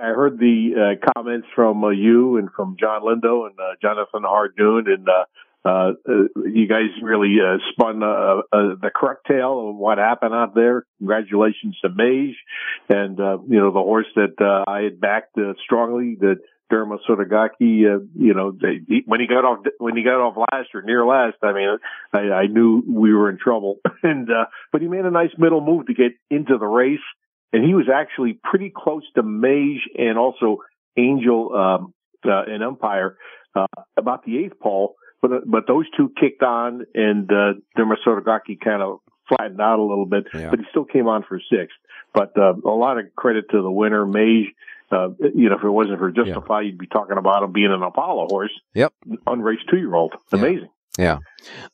[0.00, 4.22] I, heard the uh, comments from uh, you and from John Lindo and uh, Jonathan
[4.22, 5.24] Hardoon, and uh,
[5.66, 6.12] uh, uh,
[6.44, 8.06] you guys really uh, spun uh,
[8.52, 10.86] uh, the correct tale of what happened out there.
[10.98, 12.36] Congratulations to Mage,
[12.88, 16.36] and uh, you know the horse that uh, I had backed uh, strongly, that
[16.70, 17.50] Derma Sotogake.
[17.60, 20.82] Uh, you know, they, he, when he got off when he got off last or
[20.82, 21.78] near last, I mean,
[22.12, 23.76] I, I knew we were in trouble.
[24.02, 27.00] and uh, but he made a nice middle move to get into the race.
[27.52, 30.58] And he was actually pretty close to Mage and also
[30.96, 31.94] Angel um,
[32.24, 33.16] uh, and Empire
[33.54, 33.66] uh,
[33.96, 34.96] about the eighth pole.
[35.22, 39.78] But uh, but those two kicked on, and uh, Derma Sotogake kind of flattened out
[39.78, 40.50] a little bit, Yeah.
[40.50, 41.76] but he still came on for sixth.
[42.12, 44.52] But uh, a lot of credit to the winner, Mage.
[44.90, 47.82] Uh, you know, if it wasn't for Justify, you'd be talking about him being an
[47.82, 48.92] Apollo horse, Yep.
[49.26, 50.14] unraced two year old.
[50.32, 50.68] Amazing.
[50.98, 51.18] Yeah.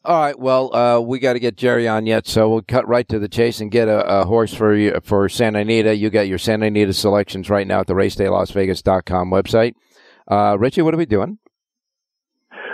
[0.04, 0.38] All right.
[0.38, 3.28] Well, uh, we got to get Jerry on yet, so we'll cut right to the
[3.28, 5.94] chase and get a, a horse for you for Santa Anita.
[5.94, 9.74] You got your Santa Anita selections right now at the RacedayLasVegas.com website.
[10.30, 11.38] Uh, Richie, what are we doing?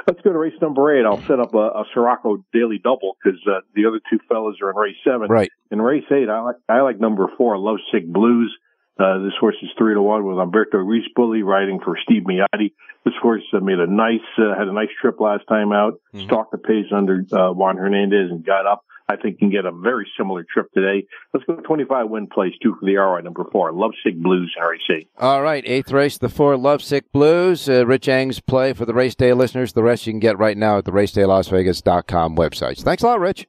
[0.07, 1.05] Let's go to race number eight.
[1.05, 4.71] I'll set up a, a Sirocco daily double because uh, the other two fellas are
[4.71, 5.29] in race seven.
[5.29, 5.51] Right.
[5.71, 8.57] In race eight, I like I like number four, Love Sick Blues.
[8.99, 12.73] Uh, this horse is three to one with Umberto Rispoli riding for Steve Miyadi.
[13.05, 16.01] This horse uh, made a nice uh, had a nice trip last time out.
[16.25, 18.85] Stalked the pace under uh, Juan Hernandez and got up.
[19.11, 21.07] I think can get a very similar trip today.
[21.33, 24.81] Let's go 25 win place, two for the RY, number four, Love Sick Blues race
[24.91, 25.09] eight.
[25.17, 25.65] All right.
[25.67, 27.69] Eighth race, the four Lovesick Blues.
[27.69, 29.73] Uh, Rich Yang's play for the race day listeners.
[29.73, 32.83] The rest you can get right now at the RacedayLasVegas.com websites.
[32.83, 33.47] Thanks a lot, Rich.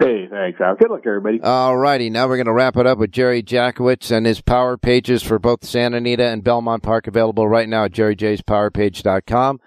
[0.00, 0.76] Hey, thanks, Al.
[0.76, 1.42] Good luck, everybody.
[1.42, 4.78] All righty, now we're going to wrap it up with Jerry Jackowitz and his power
[4.78, 9.60] pages for both Santa Anita and Belmont Park available right now at jerryjspowerpage.com.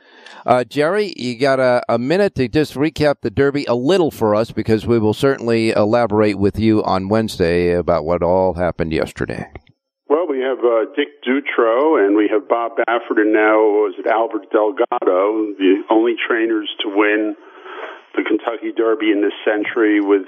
[0.43, 4.33] Uh, Jerry, you got a, a minute to just recap the Derby a little for
[4.33, 9.51] us because we will certainly elaborate with you on Wednesday about what all happened yesterday.
[10.09, 14.07] Well, we have uh, Dick Dutrow and we have Bob Baffert and now was it
[14.07, 17.35] Albert Delgado, the only trainers to win
[18.15, 20.27] the Kentucky Derby in this century with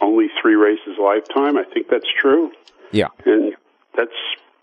[0.00, 1.56] only three races lifetime.
[1.56, 2.52] I think that's true,
[2.92, 3.08] Yeah.
[3.24, 3.54] and
[3.96, 4.12] that's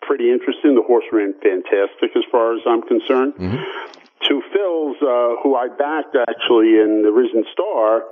[0.01, 0.75] pretty interesting.
[0.75, 3.33] The horse ran fantastic as far as I'm concerned.
[4.27, 8.03] Two Phils, uh, who I backed actually in the Risen Star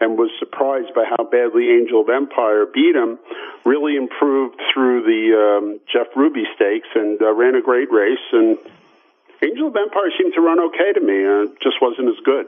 [0.00, 3.18] and was surprised by how badly Angel of Empire beat him,
[3.64, 8.22] really improved through the um, Jeff Ruby stakes and uh, ran a great race.
[8.32, 8.56] And
[9.42, 11.26] Angel of Empire seemed to run okay to me.
[11.26, 12.46] Uh, just wasn't as good.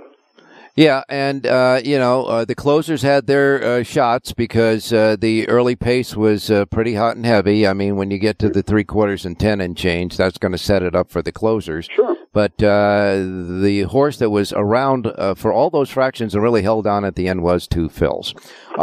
[0.81, 5.47] Yeah, and uh, you know uh, the closers had their uh, shots because uh, the
[5.47, 7.67] early pace was uh, pretty hot and heavy.
[7.67, 10.53] I mean, when you get to the three quarters and ten and change, that's going
[10.53, 11.87] to set it up for the closers.
[11.95, 12.17] Sure.
[12.33, 13.17] But uh,
[13.61, 17.29] the horse that was around for all those fractions and really held on at the
[17.29, 18.33] end was Two Phils.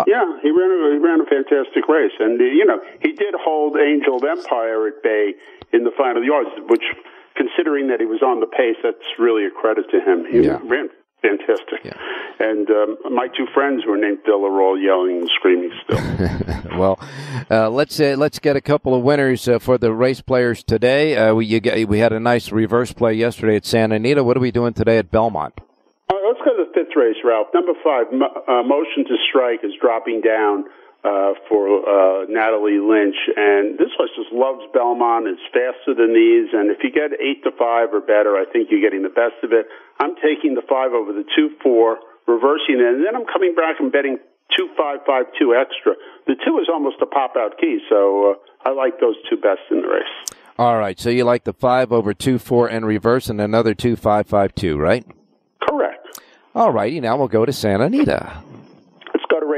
[0.06, 3.76] yeah, he ran a, he ran a fantastic race, and you know he did hold
[3.76, 5.34] Angel of Empire at bay
[5.74, 6.84] in the final yards, which.
[7.36, 10.26] Considering that he was on the pace, that's really a credit to him.
[10.26, 10.58] He Yeah.
[10.64, 10.90] ran
[11.22, 11.84] fantastic.
[11.84, 11.98] Yeah.
[12.40, 16.78] And um, my two friends were named Bill are all yelling and screaming still.
[16.78, 17.00] well,
[17.50, 21.16] uh, let's uh, let's get a couple of winners uh, for the race players today.
[21.16, 24.24] Uh, we you get, we had a nice reverse play yesterday at Santa Anita.
[24.24, 25.54] What are we doing today at Belmont?
[26.12, 27.48] Right, let's go to the fifth race, Ralph.
[27.54, 30.66] Number five, Mo- uh, Motion to Strike is dropping down
[31.04, 35.28] uh, for uh, Natalie Lynch, and this horse just loves Belmont.
[35.28, 38.70] It's faster than these, and if you get eight to five or better, I think
[38.72, 39.68] you're getting the best of it.
[40.00, 43.80] I'm taking the five over the two four, reversing it, and then I'm coming back
[43.80, 44.18] and betting
[44.58, 45.94] two five five two extra.
[46.26, 48.36] The two is almost a pop out key, so
[48.66, 50.38] uh, I like those two best in the race.
[50.58, 53.96] All right, so you like the five over two four and reverse, and another two
[53.96, 55.06] five five two, right?
[55.62, 56.20] Correct.
[56.56, 58.44] All righty, now we'll go to Santa Anita.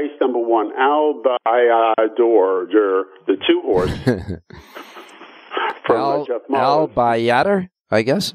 [0.00, 2.66] race number one, Albayador,
[3.26, 3.90] the two horse.
[5.86, 8.34] from uh, Al Jeff Al Bayader, I guess.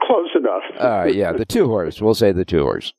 [0.00, 0.62] Close enough.
[0.78, 2.00] All right, yeah, the two horse.
[2.00, 2.92] We'll say the two horse.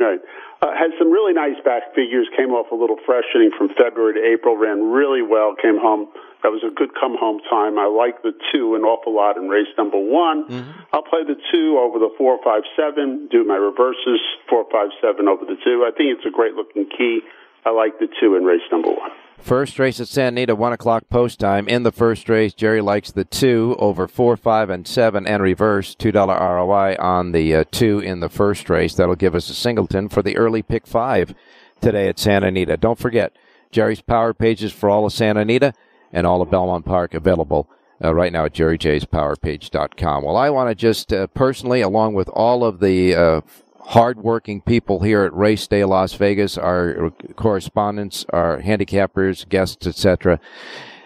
[0.00, 0.18] Right.
[0.60, 4.24] Uh, had some really nice back figures, came off a little freshening from February to
[4.26, 6.08] April, ran really well, came home.
[6.42, 7.78] That was a good come home time.
[7.78, 10.46] I like the two an awful lot in race number one.
[10.92, 15.26] I'll play the two over the four, five, seven, do my reverses, four, five, seven
[15.26, 15.82] over the two.
[15.86, 17.22] I think it's a great looking key.
[17.64, 19.10] I like the two in race number one.
[19.40, 21.68] First race at Santa Anita, one o'clock post time.
[21.68, 25.94] In the first race, Jerry likes the two over four, five, and seven, and reverse
[25.94, 28.94] two dollar ROI on the uh, two in the first race.
[28.94, 31.34] That'll give us a singleton for the early pick five
[31.80, 32.76] today at Santa Anita.
[32.76, 33.32] Don't forget
[33.70, 35.72] Jerry's power pages for all of Santa Anita
[36.12, 37.68] and all of Belmont Park available
[38.02, 40.24] uh, right now at jerryjspowerpage.com.
[40.24, 43.40] Well, I want to just uh, personally, along with all of the uh,
[43.80, 50.40] hardworking people here at Race Day Las Vegas, our correspondents, our handicappers, guests, etc.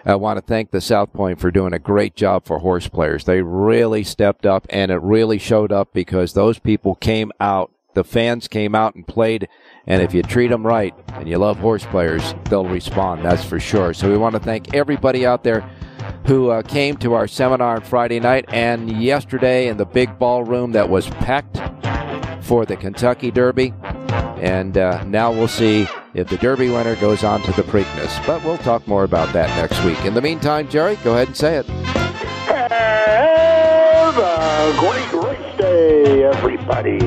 [0.04, 3.24] I want to thank the South Point for doing a great job for horse players.
[3.24, 7.70] They really stepped up and it really showed up because those people came out.
[7.94, 9.48] The fans came out and played.
[9.86, 13.24] And if you treat them right and you love horse players, they'll respond.
[13.24, 13.94] That's for sure.
[13.94, 15.60] So we want to thank everybody out there
[16.26, 20.72] who uh, came to our seminar on Friday night and yesterday in the big ballroom
[20.72, 21.60] that was packed
[22.42, 23.72] for the Kentucky Derby.
[24.42, 28.26] And uh, now we'll see if the Derby winner goes on to the Preakness.
[28.26, 30.04] But we'll talk more about that next week.
[30.04, 31.66] In the meantime, Jerry, go ahead and say it.
[32.46, 36.98] Have a great race day, everybody.